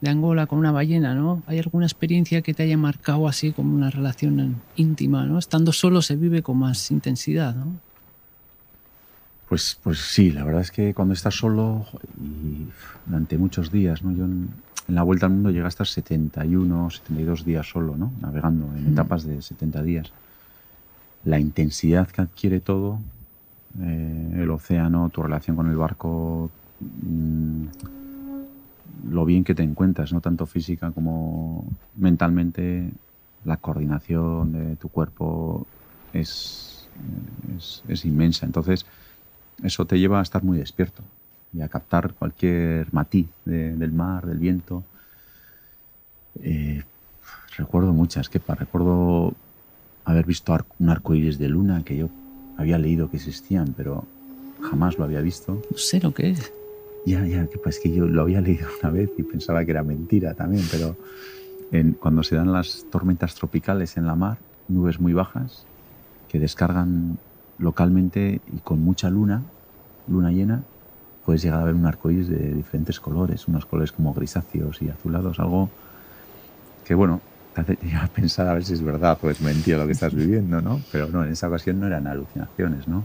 de 0.00 0.08
Angola 0.08 0.46
con 0.46 0.58
una 0.60 0.72
ballena, 0.72 1.14
¿no? 1.14 1.42
¿Hay 1.46 1.58
alguna 1.58 1.84
experiencia 1.84 2.40
que 2.40 2.54
te 2.54 2.62
haya 2.62 2.78
marcado 2.78 3.28
así 3.28 3.52
como 3.52 3.74
una 3.74 3.90
relación 3.90 4.56
íntima, 4.74 5.26
¿no? 5.26 5.38
Estando 5.38 5.70
solo 5.70 6.00
se 6.00 6.16
vive 6.16 6.40
con 6.40 6.56
más 6.56 6.90
intensidad, 6.90 7.54
¿no? 7.54 7.78
Pues, 9.50 9.78
pues 9.82 9.98
sí, 9.98 10.32
la 10.32 10.42
verdad 10.42 10.62
es 10.62 10.70
que 10.70 10.94
cuando 10.94 11.12
estás 11.12 11.34
solo 11.34 11.84
y 12.18 12.68
durante 13.04 13.36
muchos 13.36 13.70
días, 13.70 14.02
¿no? 14.02 14.12
Yo 14.12 14.24
en, 14.24 14.48
la 14.88 15.02
vuelta 15.02 15.26
al 15.26 15.32
mundo 15.32 15.50
llegué 15.50 15.66
a 15.66 15.68
estar 15.68 15.86
71, 15.86 16.90
72 16.90 17.44
días 17.44 17.68
solo, 17.68 17.98
¿no? 17.98 18.14
Navegando 18.22 18.64
en 18.74 18.88
mm. 18.88 18.92
etapas 18.92 19.24
de 19.24 19.42
70 19.42 19.82
días 19.82 20.10
la 21.26 21.40
intensidad 21.40 22.08
que 22.08 22.22
adquiere 22.22 22.60
todo, 22.60 23.00
eh, 23.82 24.30
el 24.36 24.50
océano, 24.50 25.10
tu 25.10 25.22
relación 25.22 25.56
con 25.56 25.68
el 25.68 25.76
barco, 25.76 26.50
mm, 26.80 27.64
lo 29.10 29.24
bien 29.24 29.42
que 29.42 29.54
te 29.54 29.64
encuentras, 29.64 30.12
no 30.12 30.20
tanto 30.20 30.46
física 30.46 30.92
como 30.92 31.64
mentalmente, 31.96 32.90
la 33.44 33.56
coordinación 33.56 34.52
de 34.52 34.76
tu 34.76 34.88
cuerpo 34.88 35.66
es, 36.12 36.88
es, 37.88 38.04
inmensa. 38.04 38.46
Entonces, 38.46 38.86
eso 39.62 39.84
te 39.84 39.98
lleva 39.98 40.20
a 40.20 40.22
estar 40.22 40.44
muy 40.44 40.58
despierto 40.58 41.02
y 41.52 41.60
a 41.60 41.68
captar 41.68 42.14
cualquier 42.14 42.92
matiz 42.92 43.26
del 43.44 43.92
mar, 43.92 44.26
del 44.26 44.38
viento. 44.38 44.84
Eh, 46.42 46.82
recuerdo 47.56 47.92
muchas, 47.92 48.28
que 48.28 48.40
recuerdo 48.46 49.34
haber 50.06 50.24
visto 50.24 50.56
un 50.78 50.88
arco 50.88 51.14
iris 51.14 51.38
de 51.38 51.48
luna 51.48 51.82
que 51.84 51.96
yo 51.96 52.08
había 52.56 52.78
leído 52.78 53.10
que 53.10 53.16
existían, 53.16 53.74
pero 53.76 54.04
jamás 54.62 54.96
lo 54.98 55.04
había 55.04 55.20
visto. 55.20 55.60
No 55.70 55.76
sé 55.76 56.00
lo 56.00 56.14
que 56.14 56.30
es. 56.30 56.52
Ya, 57.04 57.26
ya, 57.26 57.46
que 57.46 57.58
pues 57.58 57.78
que 57.78 57.92
yo 57.92 58.06
lo 58.06 58.22
había 58.22 58.40
leído 58.40 58.68
una 58.82 58.90
vez 58.90 59.10
y 59.18 59.22
pensaba 59.22 59.64
que 59.64 59.72
era 59.72 59.82
mentira 59.82 60.34
también, 60.34 60.64
pero 60.70 60.96
cuando 62.00 62.22
se 62.22 62.36
dan 62.36 62.52
las 62.52 62.86
tormentas 62.90 63.34
tropicales 63.34 63.96
en 63.96 64.06
la 64.06 64.14
mar, 64.14 64.38
nubes 64.68 65.00
muy 65.00 65.12
bajas 65.12 65.64
que 66.28 66.38
descargan 66.38 67.18
localmente 67.58 68.40
y 68.52 68.58
con 68.58 68.80
mucha 68.80 69.10
luna, 69.10 69.42
luna 70.08 70.30
llena, 70.30 70.62
puedes 71.24 71.42
llegar 71.42 71.60
a 71.60 71.64
ver 71.64 71.74
un 71.74 71.86
arco 71.86 72.10
iris 72.10 72.28
de 72.28 72.54
diferentes 72.54 73.00
colores, 73.00 73.48
unos 73.48 73.66
colores 73.66 73.90
como 73.90 74.14
grisáceos 74.14 74.80
y 74.82 74.88
azulados, 74.88 75.40
algo 75.40 75.68
que 76.84 76.94
bueno, 76.94 77.20
te 77.64 77.96
a 77.96 78.06
pensar 78.08 78.48
a 78.48 78.54
ver 78.54 78.64
si 78.64 78.74
es 78.74 78.82
verdad 78.82 79.18
o 79.22 79.30
es 79.30 79.40
mentira 79.40 79.78
lo 79.78 79.86
que 79.86 79.92
estás 79.92 80.14
viviendo, 80.14 80.60
¿no? 80.60 80.80
Pero 80.92 81.08
no, 81.08 81.24
en 81.24 81.32
esa 81.32 81.48
ocasión 81.48 81.80
no 81.80 81.86
eran 81.86 82.06
alucinaciones, 82.06 82.88
¿no? 82.88 83.04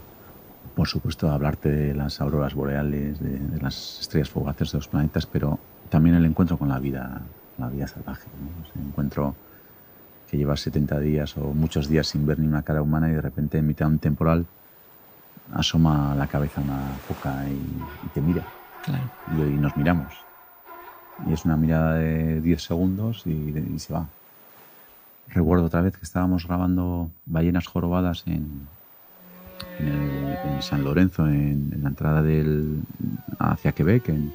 Por 0.76 0.88
supuesto, 0.88 1.30
hablarte 1.30 1.70
de 1.70 1.94
las 1.94 2.22
auroras 2.22 2.54
boreales, 2.54 3.20
de, 3.20 3.60
las 3.62 4.00
estrellas 4.00 4.30
fugaces 4.30 4.72
de 4.72 4.78
los 4.78 4.88
planetas, 4.88 5.26
pero 5.26 5.60
también 5.90 6.16
el 6.16 6.26
encuentro 6.26 6.58
con 6.58 6.70
la 6.70 6.80
vida, 6.80 7.22
la 7.58 7.68
vida 7.68 7.88
salvaje, 7.88 8.28
¿no? 8.76 8.82
encuentro 8.82 9.36
que 10.30 10.38
llevas 10.38 10.62
70 10.62 11.00
días 11.00 11.36
o 11.36 11.54
muchos 11.54 11.90
días 11.90 12.08
sin 12.08 12.26
ver 12.26 12.40
ni 12.40 12.48
una 12.48 12.62
cara 12.62 12.82
humana 12.82 13.10
y 13.10 13.14
de 13.14 13.22
repente 13.22 13.58
en 13.58 13.68
mitad 13.68 13.88
de 13.88 13.92
un 13.92 14.00
temporal 14.00 14.46
asoma 15.54 16.16
la 16.16 16.28
cabeza 16.28 16.62
una 16.62 16.80
foca 17.06 17.44
y, 17.50 18.08
te 18.14 18.22
mira. 18.22 18.46
Y, 19.38 19.42
y, 19.42 19.58
nos 19.58 19.76
miramos. 19.76 20.14
Y 21.28 21.34
es 21.34 21.44
una 21.44 21.58
mirada 21.58 21.96
de 21.96 22.40
10 22.40 22.64
segundos 22.64 23.28
y 23.28 23.78
se 23.78 23.94
va. 23.94 24.08
Recuerdo 25.34 25.66
otra 25.66 25.82
vez 25.82 25.96
que 25.96 26.04
estábamos 26.04 26.46
grabando 26.46 27.10
ballenas 27.26 27.66
jorobadas 27.68 28.24
en, 28.28 28.68
San 30.60 30.84
Lorenzo, 30.84 31.26
en, 31.28 31.80
la 31.82 31.90
entrada 31.90 32.22
del, 32.22 32.82
hacia 33.40 33.72
Quebec, 33.72 34.10
en, 34.10 34.34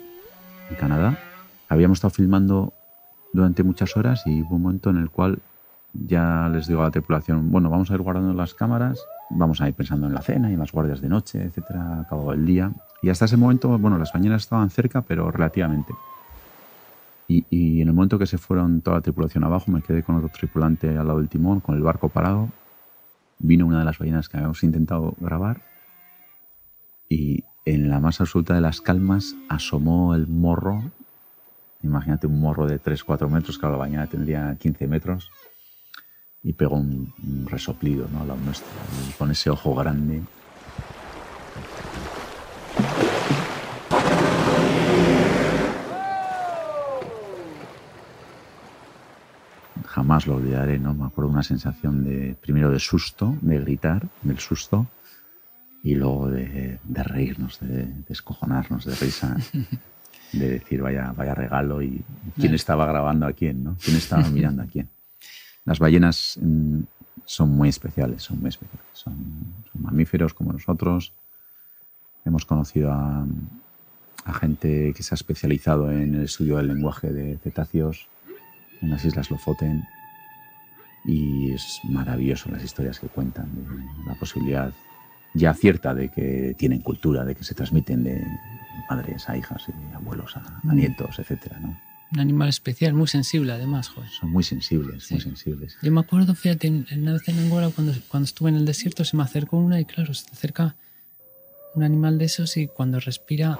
Canadá. 0.80 1.16
Habíamos 1.68 1.98
estado 1.98 2.10
filmando 2.10 2.72
durante 3.32 3.62
muchas 3.62 3.96
horas 3.96 4.22
y 4.26 4.42
hubo 4.42 4.56
un 4.56 4.62
momento 4.62 4.90
en 4.90 4.96
el 4.96 5.10
cual 5.10 5.38
ya 5.92 6.48
les 6.52 6.66
digo 6.66 6.80
a 6.80 6.86
la 6.86 6.90
tripulación, 6.90 7.52
bueno, 7.52 7.70
vamos 7.70 7.90
a 7.90 7.94
ir 7.94 8.00
guardando 8.00 8.34
las 8.34 8.54
cámaras, 8.54 9.00
vamos 9.30 9.60
a 9.60 9.68
ir 9.68 9.74
pensando 9.74 10.08
en 10.08 10.14
la 10.14 10.22
cena 10.22 10.50
y 10.50 10.54
en 10.54 10.58
las 10.58 10.72
guardias 10.72 11.00
de 11.00 11.08
noche, 11.08 11.42
etcétera, 11.42 12.00
acabó 12.00 12.32
el 12.32 12.44
día. 12.44 12.72
Y 13.02 13.10
hasta 13.10 13.26
ese 13.26 13.36
momento, 13.36 13.78
bueno, 13.78 13.98
las 13.98 14.12
ballenas 14.12 14.42
estaban 14.42 14.70
cerca, 14.70 15.02
pero 15.02 15.30
relativamente. 15.30 15.92
Y, 17.28 17.80
en 17.80 17.88
el 17.88 17.94
momento 17.94 18.18
que 18.18 18.26
se 18.26 18.38
fueron 18.38 18.80
toda 18.82 18.98
la 18.98 19.02
tripulación 19.02 19.42
abajo, 19.42 19.70
me 19.70 19.82
quedé 19.82 20.02
con 20.02 20.16
otro 20.16 20.28
tripulante 20.28 20.88
al 20.90 21.06
lado 21.06 21.18
del 21.18 21.28
timón, 21.28 21.60
con 21.60 21.74
el 21.74 21.82
barco 21.82 22.08
parado. 22.08 22.50
Vino 23.38 23.66
una 23.66 23.80
de 23.80 23.84
las 23.84 23.98
ballenas 23.98 24.28
que 24.28 24.36
habíamos 24.36 24.62
intentado 24.62 25.14
grabar 25.18 25.60
y 27.08 27.44
en 27.64 27.90
la 27.90 28.00
más 28.00 28.20
absoluta 28.20 28.54
de 28.54 28.60
las 28.60 28.80
calmas 28.80 29.34
asomó 29.48 30.14
el 30.14 30.26
morro 30.26 30.84
Imagínate 31.86 32.26
un 32.26 32.40
morro 32.40 32.66
de 32.66 32.80
3-4 32.80 33.28
metros, 33.28 33.58
claro, 33.58 33.74
la 33.74 33.80
bañera 33.80 34.06
tendría 34.06 34.56
15 34.58 34.86
metros 34.88 35.30
y 36.42 36.52
pegó 36.52 36.76
un, 36.76 37.12
resoplido 37.48 38.08
¿no? 38.12 38.22
a 38.22 38.26
la 38.26 38.36
nuestra. 38.36 38.68
Con 39.18 39.30
ese 39.30 39.50
ojo 39.50 39.74
grande. 39.74 40.22
Jamás 49.96 50.26
lo 50.26 50.36
olvidaré, 50.36 50.78
¿no? 50.78 50.92
Me 50.92 51.06
acuerdo 51.06 51.30
una 51.30 51.42
sensación 51.42 52.04
de, 52.04 52.36
primero 52.38 52.70
de 52.70 52.78
susto, 52.78 53.34
de 53.40 53.58
gritar, 53.60 54.06
del 54.20 54.38
susto, 54.38 54.86
y 55.82 55.94
luego 55.94 56.28
de, 56.28 56.78
de 56.84 57.02
reírnos, 57.02 57.58
de, 57.60 57.86
de 57.86 58.04
escojonarnos 58.10 58.84
de 58.84 58.94
risa, 58.94 59.34
de 60.34 60.50
decir 60.50 60.82
vaya, 60.82 61.14
vaya 61.16 61.34
regalo 61.34 61.80
y 61.80 62.04
quién 62.38 62.52
estaba 62.52 62.84
grabando 62.84 63.26
a 63.26 63.32
quién, 63.32 63.64
¿no? 63.64 63.78
¿Quién 63.82 63.96
estaba 63.96 64.28
mirando 64.28 64.64
a 64.64 64.66
quién? 64.66 64.90
Las 65.64 65.78
ballenas 65.78 66.38
mm, 66.42 66.80
son 67.24 67.56
muy 67.56 67.70
especiales, 67.70 68.22
son 68.22 68.38
muy 68.38 68.50
especiales. 68.50 68.86
Son, 68.92 69.14
son 69.72 69.82
mamíferos 69.82 70.34
como 70.34 70.52
nosotros. 70.52 71.14
Hemos 72.26 72.44
conocido 72.44 72.92
a, 72.92 73.24
a 74.26 74.34
gente 74.34 74.92
que 74.94 75.02
se 75.02 75.14
ha 75.14 75.16
especializado 75.16 75.90
en 75.90 76.16
el 76.16 76.24
estudio 76.24 76.58
del 76.58 76.66
lenguaje 76.66 77.10
de 77.10 77.38
cetáceos 77.38 78.08
en 78.82 78.90
las 78.90 79.04
Islas 79.04 79.30
Lofoten 79.30 79.84
y 81.04 81.52
es 81.52 81.80
maravilloso 81.84 82.50
las 82.50 82.64
historias 82.64 82.98
que 82.98 83.06
cuentan, 83.08 83.48
de 83.54 84.04
la 84.06 84.14
posibilidad 84.14 84.72
ya 85.34 85.52
cierta 85.54 85.94
de 85.94 86.08
que 86.08 86.54
tienen 86.58 86.80
cultura, 86.80 87.24
de 87.24 87.34
que 87.34 87.44
se 87.44 87.54
transmiten 87.54 88.02
de 88.04 88.24
padres 88.88 89.28
a 89.28 89.36
hijas 89.36 89.62
y 89.68 89.72
de 89.72 89.94
abuelos 89.94 90.36
a, 90.36 90.60
a 90.68 90.74
nietos, 90.74 91.18
etcétera, 91.18 91.58
¿no? 91.60 91.78
Un 92.12 92.20
animal 92.20 92.48
especial, 92.48 92.94
muy 92.94 93.08
sensible 93.08 93.52
además, 93.52 93.88
joder. 93.88 94.08
Son 94.10 94.30
muy 94.30 94.44
sensibles, 94.44 95.10
muy 95.10 95.20
Sí. 95.20 95.28
sensibles. 95.28 95.76
Yo 95.82 95.90
me 95.90 96.00
acuerdo, 96.00 96.34
fíjate, 96.36 96.68
en, 96.68 96.86
en 96.90 97.02
una 97.02 97.14
vez 97.14 97.28
en 97.28 97.38
Angola, 97.40 97.70
cuando, 97.74 97.92
cuando 98.08 98.24
estuve 98.26 98.48
en 98.50 98.56
el 98.56 98.64
desierto, 98.64 99.04
se 99.04 99.16
me 99.16 99.24
acercó 99.24 99.56
una 99.58 99.80
y 99.80 99.84
claro, 99.84 100.14
se 100.14 100.24
te 100.26 100.32
acerca 100.32 100.76
un 101.76 101.82
animal 101.82 102.18
de 102.18 102.24
esos 102.24 102.56
y 102.56 102.66
cuando 102.68 102.98
respira 103.00 103.58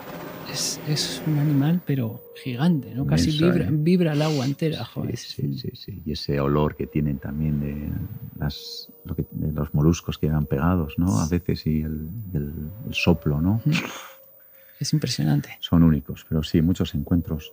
es, 0.52 0.80
es 0.88 1.22
un 1.26 1.38
animal, 1.38 1.82
pero 1.86 2.22
gigante, 2.42 2.94
¿no? 2.94 3.06
Casi 3.06 3.30
vibra, 3.36 3.66
¿eh? 3.66 3.70
vibra 3.70 4.12
el 4.14 4.22
agua 4.22 4.46
entera, 4.46 4.84
joder. 4.84 5.16
Sí, 5.16 5.54
sí, 5.54 5.58
sí, 5.58 5.70
sí. 5.74 6.02
Y 6.06 6.12
ese 6.12 6.40
olor 6.40 6.76
que 6.76 6.86
tienen 6.86 7.18
también 7.18 7.60
de, 7.60 7.90
las, 8.38 8.88
lo 9.04 9.14
que- 9.14 9.26
de 9.30 9.52
los 9.52 9.74
moluscos 9.74 10.18
que 10.18 10.26
eran 10.26 10.46
pegados, 10.46 10.94
¿no? 10.98 11.18
A 11.20 11.26
veces 11.28 11.66
y 11.66 11.82
el, 11.82 12.08
el- 12.32 12.70
el 12.88 12.94
soplo, 12.94 13.40
¿no? 13.40 13.60
Es 14.80 14.92
impresionante. 14.92 15.50
Son 15.60 15.82
únicos, 15.82 16.24
pero 16.28 16.42
sí, 16.42 16.62
muchos 16.62 16.94
encuentros. 16.94 17.52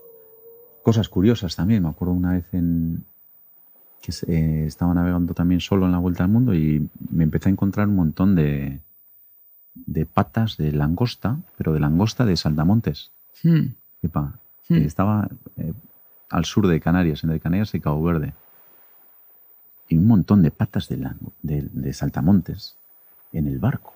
Cosas 0.82 1.10
curiosas 1.10 1.56
también. 1.56 1.84
Me 1.84 1.90
acuerdo 1.90 2.14
una 2.14 2.34
vez 2.34 2.46
en 2.54 3.04
que 4.02 4.12
eh, 4.28 4.66
estaba 4.68 4.94
navegando 4.94 5.34
también 5.34 5.62
solo 5.62 5.86
en 5.86 5.94
la 5.94 5.98
vuelta 5.98 6.24
al 6.26 6.30
mundo 6.30 6.54
y 6.54 6.90
me 7.10 7.24
empecé 7.24 7.48
a 7.48 7.54
encontrar 7.54 7.88
un 7.88 7.96
montón 7.96 8.36
de, 8.36 8.82
de 9.76 10.06
patas 10.06 10.58
de 10.58 10.72
langosta, 10.72 11.38
pero 11.58 11.74
de 11.74 11.80
langosta 11.80 12.26
de 12.26 12.38
saltamontes. 12.38 13.12
Hmm. 13.44 13.74
Epa, 14.02 14.34
Hmm. 14.70 14.76
estaba 14.78 15.28
eh, 15.58 15.74
al 16.30 16.46
sur 16.46 16.68
de 16.68 16.80
Canarias, 16.80 17.24
entre 17.24 17.40
Canarias 17.42 17.76
y 17.76 17.80
Cabo 17.82 18.02
Verde. 18.02 18.34
Y 19.90 19.98
un 19.98 20.08
montón 20.08 20.42
de 20.42 20.52
patas 20.52 20.88
de, 20.88 20.98
lango- 20.98 21.34
de, 21.42 21.64
de 21.72 21.94
saltamontes 21.94 22.76
en 23.34 23.48
el 23.48 23.60
barco. 23.60 23.94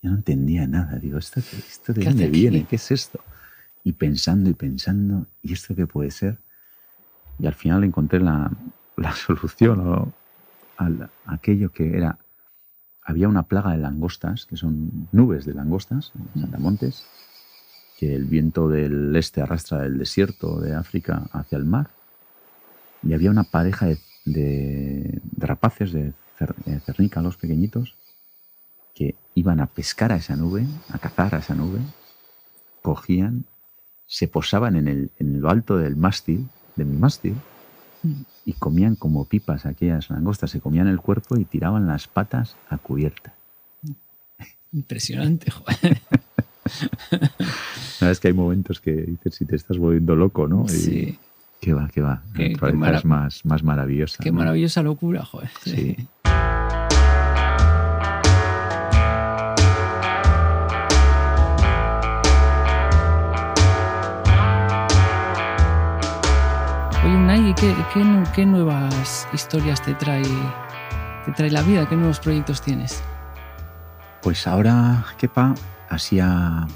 Yo 0.00 0.10
no 0.10 0.16
entendía 0.16 0.66
nada. 0.66 0.98
Digo, 0.98 1.18
¿esto, 1.18 1.40
esto 1.40 1.92
de 1.92 2.00
¿Qué 2.02 2.08
dónde 2.08 2.24
aquí? 2.26 2.32
viene? 2.40 2.64
¿Qué 2.66 2.76
es 2.76 2.90
esto? 2.92 3.20
Y 3.84 3.92
pensando 3.92 4.48
y 4.48 4.54
pensando, 4.54 5.26
¿y 5.42 5.52
esto 5.54 5.74
qué 5.74 5.86
puede 5.88 6.10
ser? 6.12 6.38
Y 7.40 7.46
al 7.46 7.54
final 7.54 7.82
encontré 7.82 8.20
la, 8.20 8.50
la 8.96 9.12
solución 9.16 9.80
o, 9.80 10.12
a 10.78 10.88
aquello 11.26 11.72
que 11.72 11.96
era. 11.96 12.16
Había 13.04 13.28
una 13.28 13.44
plaga 13.44 13.72
de 13.72 13.78
langostas, 13.78 14.46
que 14.46 14.56
son 14.56 15.08
nubes 15.12 15.44
de 15.44 15.54
langostas, 15.54 16.12
saltamontes, 16.38 17.04
que 17.98 18.14
el 18.14 18.24
viento 18.24 18.68
del 18.68 19.14
este 19.16 19.42
arrastra 19.42 19.78
del 19.82 19.98
desierto 19.98 20.60
de 20.60 20.74
África 20.74 21.28
hacia 21.32 21.58
el 21.58 21.64
mar. 21.64 21.90
Y 23.02 23.12
había 23.14 23.30
una 23.30 23.44
pareja 23.44 23.86
de, 23.86 23.98
de- 24.24 25.20
de 25.22 25.46
rapaces, 25.46 25.92
de 25.92 26.12
eh, 26.66 26.80
cernícalos 26.86 27.36
pequeñitos, 27.36 27.96
que 28.94 29.16
iban 29.34 29.58
a 29.60 29.66
pescar 29.66 30.12
a 30.12 30.16
esa 30.16 30.36
nube, 30.36 30.66
a 30.90 30.98
cazar 30.98 31.34
a 31.34 31.38
esa 31.38 31.54
nube, 31.54 31.80
cogían, 32.82 33.44
se 34.06 34.28
posaban 34.28 34.76
en, 34.76 34.88
el, 34.88 35.10
en 35.18 35.40
lo 35.40 35.48
alto 35.50 35.76
del 35.76 35.96
mástil, 35.96 36.48
de 36.76 36.84
mi 36.84 36.96
mástil, 36.96 37.34
y 38.44 38.52
comían 38.54 38.96
como 38.96 39.24
pipas 39.26 39.66
aquellas 39.66 40.10
langostas, 40.10 40.50
se 40.50 40.60
comían 40.60 40.88
el 40.88 41.00
cuerpo 41.00 41.36
y 41.36 41.44
tiraban 41.44 41.86
las 41.86 42.08
patas 42.08 42.56
a 42.68 42.78
cubierta. 42.78 43.34
Impresionante, 44.72 45.50
joder. 45.52 46.00
Sabes 47.98 48.20
que 48.20 48.28
hay 48.28 48.34
momentos 48.34 48.80
que 48.80 48.92
dices 48.92 49.34
si 49.34 49.44
te 49.44 49.56
estás 49.56 49.78
volviendo 49.78 50.16
loco, 50.16 50.48
¿no? 50.48 50.64
Y 50.66 50.68
Sí. 50.70 51.18
qué 51.60 51.74
va, 51.74 51.88
qué 51.88 52.00
va. 52.00 52.22
Qué- 52.34 52.54
qué 52.54 52.68
es 52.96 53.04
más, 53.04 53.44
más 53.44 53.62
maravillosa. 53.62 54.22
Qué 54.22 54.30
¿no? 54.32 54.38
maravillosa 54.38 54.82
locura, 54.82 55.24
joder. 55.24 55.50
Sí. 55.64 55.96
¿Qué, 67.50 67.74
qué, 67.92 68.22
qué 68.34 68.46
nuevas 68.46 69.28
historias 69.32 69.82
te 69.82 69.94
trae, 69.94 70.22
te 71.24 71.32
trae 71.32 71.50
la 71.50 71.62
vida? 71.62 71.88
¿Qué 71.88 71.96
nuevos 71.96 72.20
proyectos 72.20 72.62
tienes? 72.62 73.02
Pues 74.22 74.46
ahora, 74.46 75.04
Kepa, 75.18 75.54
así 75.90 76.20
a, 76.20 76.66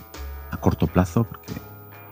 a 0.51 0.57
corto 0.59 0.87
plazo, 0.87 1.25
porque 1.25 1.53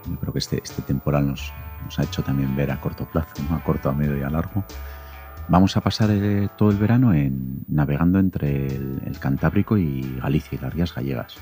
yo 0.09 0.17
creo 0.21 0.33
que 0.33 0.39
este, 0.39 0.61
este 0.63 0.83
temporal 0.83 1.27
nos, 1.27 1.53
nos 1.85 1.99
ha 1.99 2.05
hecho 2.05 2.23
también 2.23 2.55
ver 2.55 2.71
a 2.71 2.81
corto 2.81 3.07
plazo, 3.07 3.43
¿no? 3.51 3.57
a 3.57 3.65
corto, 3.65 3.89
a 3.89 3.93
medio 3.93 4.17
y 4.17 4.23
a 4.23 4.31
largo. 4.31 4.65
Vamos 5.49 5.77
a 5.77 5.81
pasar 5.81 6.11
eh, 6.13 6.49
todo 6.57 6.71
el 6.71 6.79
verano 6.79 7.13
en, 7.13 7.65
navegando 7.69 8.19
entre 8.19 8.69
el, 8.69 9.03
el 9.05 9.19
Cantábrico 9.19 9.77
y 9.77 10.19
Galicia 10.21 10.57
y 10.57 10.63
las 10.63 10.73
Rías 10.73 10.95
Gallegas. 10.95 11.37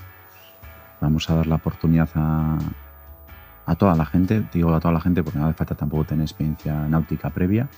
Vamos 1.00 1.28
a 1.28 1.36
dar 1.36 1.46
la 1.46 1.56
oportunidad 1.56 2.08
a, 2.14 2.58
a 3.66 3.74
toda 3.76 3.94
la 3.94 4.04
gente, 4.06 4.44
digo 4.52 4.74
a 4.74 4.80
toda 4.80 4.92
la 4.94 5.00
gente 5.00 5.22
porque 5.22 5.38
no 5.38 5.46
hace 5.46 5.54
falta 5.54 5.74
tampoco 5.74 6.04
tener 6.04 6.24
experiencia 6.24 6.74
náutica 6.88 7.30
previa, 7.30 7.68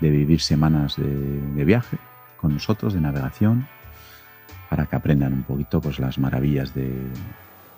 de 0.00 0.10
vivir 0.10 0.40
semanas 0.40 0.96
de, 0.96 1.04
de 1.06 1.64
viaje 1.64 1.98
con 2.40 2.52
nosotros, 2.52 2.92
de 2.92 3.00
navegación, 3.00 3.66
para 4.68 4.86
que 4.86 4.96
aprendan 4.96 5.32
un 5.32 5.42
poquito 5.44 5.80
pues, 5.80 5.98
las 5.98 6.18
maravillas 6.18 6.74
de, 6.74 6.92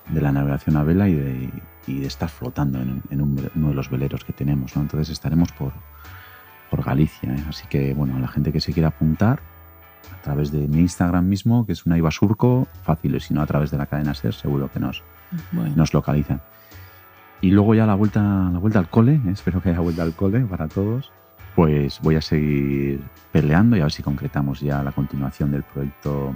de 0.09 0.21
la 0.21 0.33
navegación 0.33 0.77
a 0.77 0.83
vela 0.83 1.09
y 1.09 1.15
de, 1.15 1.51
y 1.87 2.01
de 2.01 2.07
estar 2.07 2.29
flotando 2.29 2.81
en, 2.81 3.03
en 3.11 3.21
un- 3.21 3.51
uno 3.55 3.69
de 3.69 3.75
los 3.75 3.91
veleros 3.91 4.25
que 4.25 4.33
tenemos. 4.33 4.75
¿no? 4.75 4.83
Entonces 4.83 5.11
estaremos 5.11 5.53
por, 5.53 5.73
por 6.71 6.83
Galicia. 6.83 7.33
¿eh? 7.35 7.45
Así 7.49 7.67
que, 7.69 7.95
bueno, 7.95 8.17
a 8.17 8.19
la 8.19 8.29
gente 8.29 8.51
que 8.53 8.61
se 8.61 8.73
quiera 8.73 8.89
apuntar, 8.89 9.41
a 10.19 10.23
través 10.23 10.51
de 10.51 10.67
mi 10.67 10.81
Instagram 10.81 11.27
mismo, 11.27 11.67
que 11.67 11.73
es 11.73 11.85
una 11.87 12.11
Surco, 12.11 12.67
fácil, 12.83 13.15
y 13.15 13.21
si 13.21 13.35
no 13.35 13.43
a 13.43 13.47
través 13.47 13.71
de 13.71 13.79
la 13.79 13.87
cadena 13.87 14.15
SER, 14.15 14.33
seguro 14.35 14.71
que 14.73 14.81
nos, 14.81 15.03
Bueno, 15.53 15.73
nos 15.77 15.93
localizan. 15.95 16.41
Y 17.47 17.53
luego 17.53 17.77
ya 17.77 17.87
la 17.87 17.95
vuelta, 17.95 18.51
la 18.53 18.59
vuelta 18.59 18.81
al 18.81 18.91
cole, 18.91 19.21
espero 19.29 19.63
que 19.63 19.69
haya 19.69 19.79
vuelta 19.79 20.03
al 20.03 20.15
cole 20.15 20.41
para 20.47 20.67
todos, 20.67 21.13
pues 21.55 22.01
voy 22.03 22.17
a 22.17 22.21
seguir 22.21 23.01
peleando 23.31 23.77
y 23.77 23.81
a 23.81 23.85
ver 23.85 23.93
si 23.93 24.03
concretamos 24.03 24.59
ya 24.61 24.83
la 24.83 24.91
continuación 24.91 25.53
del 25.53 25.63
proyecto 25.63 26.35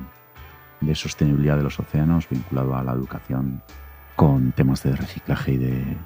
de 0.80 0.94
sostenibilidad 0.94 1.56
de 1.56 1.64
los 1.64 1.80
océanos 1.80 2.28
vinculado 2.28 2.76
a 2.76 2.84
la 2.84 2.92
educación 2.92 3.60
con 4.14 4.52
temas 4.52 4.84
de 4.84 4.94
reciclaje 4.94 5.54
y 5.54 5.58
de, 5.58 5.96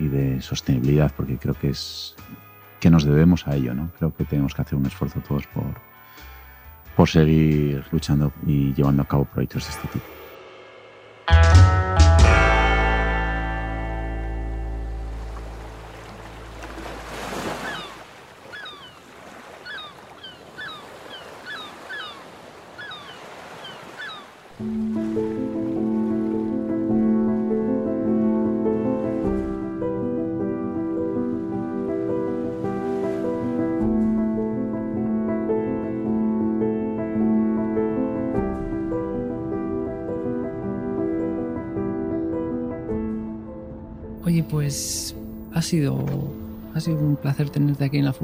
y 0.00 0.08
de 0.08 0.42
sostenibilidad, 0.42 1.12
porque 1.16 1.38
creo 1.38 1.54
que 1.54 1.68
es 1.68 2.16
que 2.80 2.90
nos 2.90 3.04
debemos 3.04 3.46
a 3.46 3.54
ello, 3.54 3.74
¿no? 3.74 3.92
Creo 3.96 4.12
que 4.12 4.24
tenemos 4.24 4.56
que 4.56 4.62
hacer 4.62 4.76
un 4.76 4.86
esfuerzo 4.86 5.20
todos 5.20 5.46
por, 5.46 5.80
por 6.96 7.08
seguir 7.08 7.84
luchando 7.92 8.32
y 8.44 8.74
llevando 8.74 9.02
a 9.02 9.06
cabo 9.06 9.24
proyectos 9.24 9.66
de 9.66 9.70
este 9.70 9.86
tipo. 9.86 11.75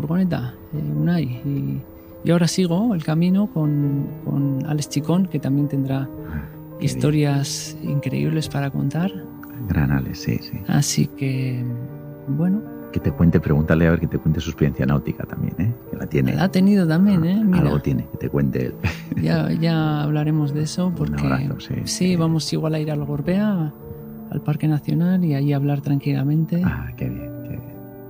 Furgoneta, 0.03 0.55
eh, 0.74 0.92
Unai. 1.00 1.24
Y, 1.24 1.80
y 2.24 2.30
ahora 2.30 2.46
sigo 2.48 2.94
el 2.94 3.03
camino 3.05 3.48
con, 3.53 4.07
con 4.24 4.64
Alex 4.66 4.88
Chicón, 4.90 5.26
que 5.26 5.38
también 5.38 5.68
tendrá 5.68 6.09
Qué 6.78 6.86
historias 6.86 7.76
increíbles 7.82 8.48
para 8.48 8.70
contar. 8.70 9.11
bien. 9.12 9.26
Gran 9.68 9.92
Alex, 9.92 10.18
sí, 10.18 10.38
sí. 10.40 10.61
Así 10.66 11.07
que, 11.07 11.64
bueno, 12.28 12.61
Que 12.92 12.98
te 13.00 13.11
cuente, 13.12 13.38
pregúntale 13.40 13.86
a 13.86 13.90
ver 13.92 14.00
que 14.00 14.07
te 14.09 14.18
cuente 14.18 14.40
su 14.40 14.50
experiencia 14.50 14.84
náutica 14.86 15.24
también, 15.24 15.55
¿eh? 15.59 15.72
Que 15.90 15.96
la 15.96 16.07
tiene. 16.07 16.34
la 16.34 16.44
ha 16.44 16.48
tenido 16.50 16.86
también, 16.86 17.24
¿eh? 17.24 17.42
Mira, 17.44 17.61
Algo 17.61 17.80
tiene, 17.80 18.07
que 18.11 18.18
te 18.18 18.28
cuente 18.28 18.66
él. 18.66 18.74
ya, 19.22 19.50
ya 19.53 20.03
hablaremos 20.03 20.53
de 20.53 20.62
eso 20.62 20.92
porque 20.96 21.24
abrazo, 21.24 21.61
sí, 21.61 21.74
sí. 21.84 22.16
vamos 22.16 22.53
igual 22.53 22.74
a 22.74 22.80
ir 22.80 22.90
al 22.90 23.05
Gorbea, 23.05 23.72
al 24.30 24.40
Parque 24.42 24.66
Nacional 24.68 25.24
y 25.24 25.34
ahí 25.34 25.53
hablar 25.53 25.80
tranquilamente. 25.80 26.62
Ah, 26.64 26.84
bien, 26.86 26.96
qué 26.96 27.09
bien. 27.09 27.31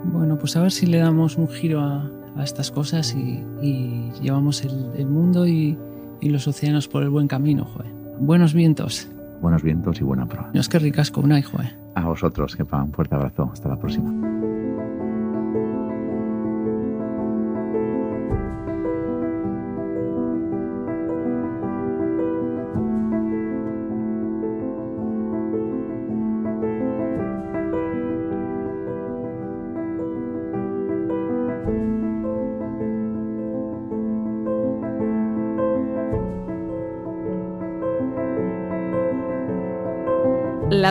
Bueno, 0.05 0.37
pues 0.39 0.57
a 0.57 0.63
ver 0.63 0.73
si 0.73 0.87
le 0.87 0.99
damos 0.99 1.37
un 1.37 1.49
giro 1.49 1.81
a, 1.81 2.11
a 2.37 2.45
estas 2.45 2.71
cosas 2.71 3.15
y, 3.15 3.43
y 3.61 4.11
llevamos 4.21 4.65
el, 4.65 4.91
el 4.97 5.07
mundo 5.07 5.47
y, 5.47 5.79
y 6.21 6.29
los 6.29 6.47
océanos 6.49 6.89
por 6.89 7.03
el 7.03 7.11
buen 7.11 7.29
camino, 7.29 7.65
joder. 7.65 7.91
Buenos 8.19 8.55
vientos. 8.55 9.09
Buenos 9.41 9.63
vientos 9.63 10.01
y 10.01 10.05
buena 10.05 10.27
prueba. 10.27 10.51
No 10.55 10.61
es 10.61 10.69
que 10.69 10.79
ricasco, 10.79 11.21
una 11.21 11.43
joder. 11.43 11.77
A 11.95 12.05
vosotros, 12.07 12.57
que 12.57 12.63
un 12.63 12.93
fuerte 12.93 13.15
abrazo. 13.15 13.51
Hasta 13.53 13.69
la 13.69 13.77
próxima. 13.77 14.32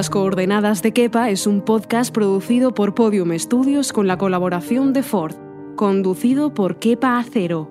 Las 0.02 0.10
coordenadas 0.10 0.82
de 0.82 0.93
Kepa 0.93 1.30
es 1.30 1.45
un 1.45 1.62
podcast 1.62 2.12
producido 2.12 2.74
por 2.74 2.95
Podium 2.95 3.38
Studios 3.38 3.93
con 3.93 4.08
la 4.08 4.18
colaboración 4.18 4.93
de 4.93 5.04
Ford, 5.04 5.36
conducido 5.76 6.56
por 6.56 6.80
Kepa 6.80 7.20
Acero. 7.20 7.70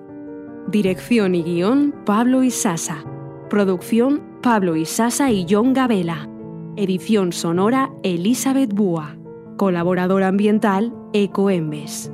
Dirección 0.69 1.35
y 1.35 1.43
guion 1.43 1.93
Pablo 2.05 2.41
Isasa. 2.41 3.03
Producción 3.49 4.39
Pablo 4.41 4.77
Isasa 4.77 5.29
y 5.29 5.45
John 5.49 5.73
Gabela. 5.73 6.29
Edición 6.77 7.33
sonora 7.33 7.91
Elizabeth 8.01 8.73
Búa. 8.73 9.17
Colaborador 9.57 10.23
ambiental 10.23 10.93
Ecoembes. 11.11 12.13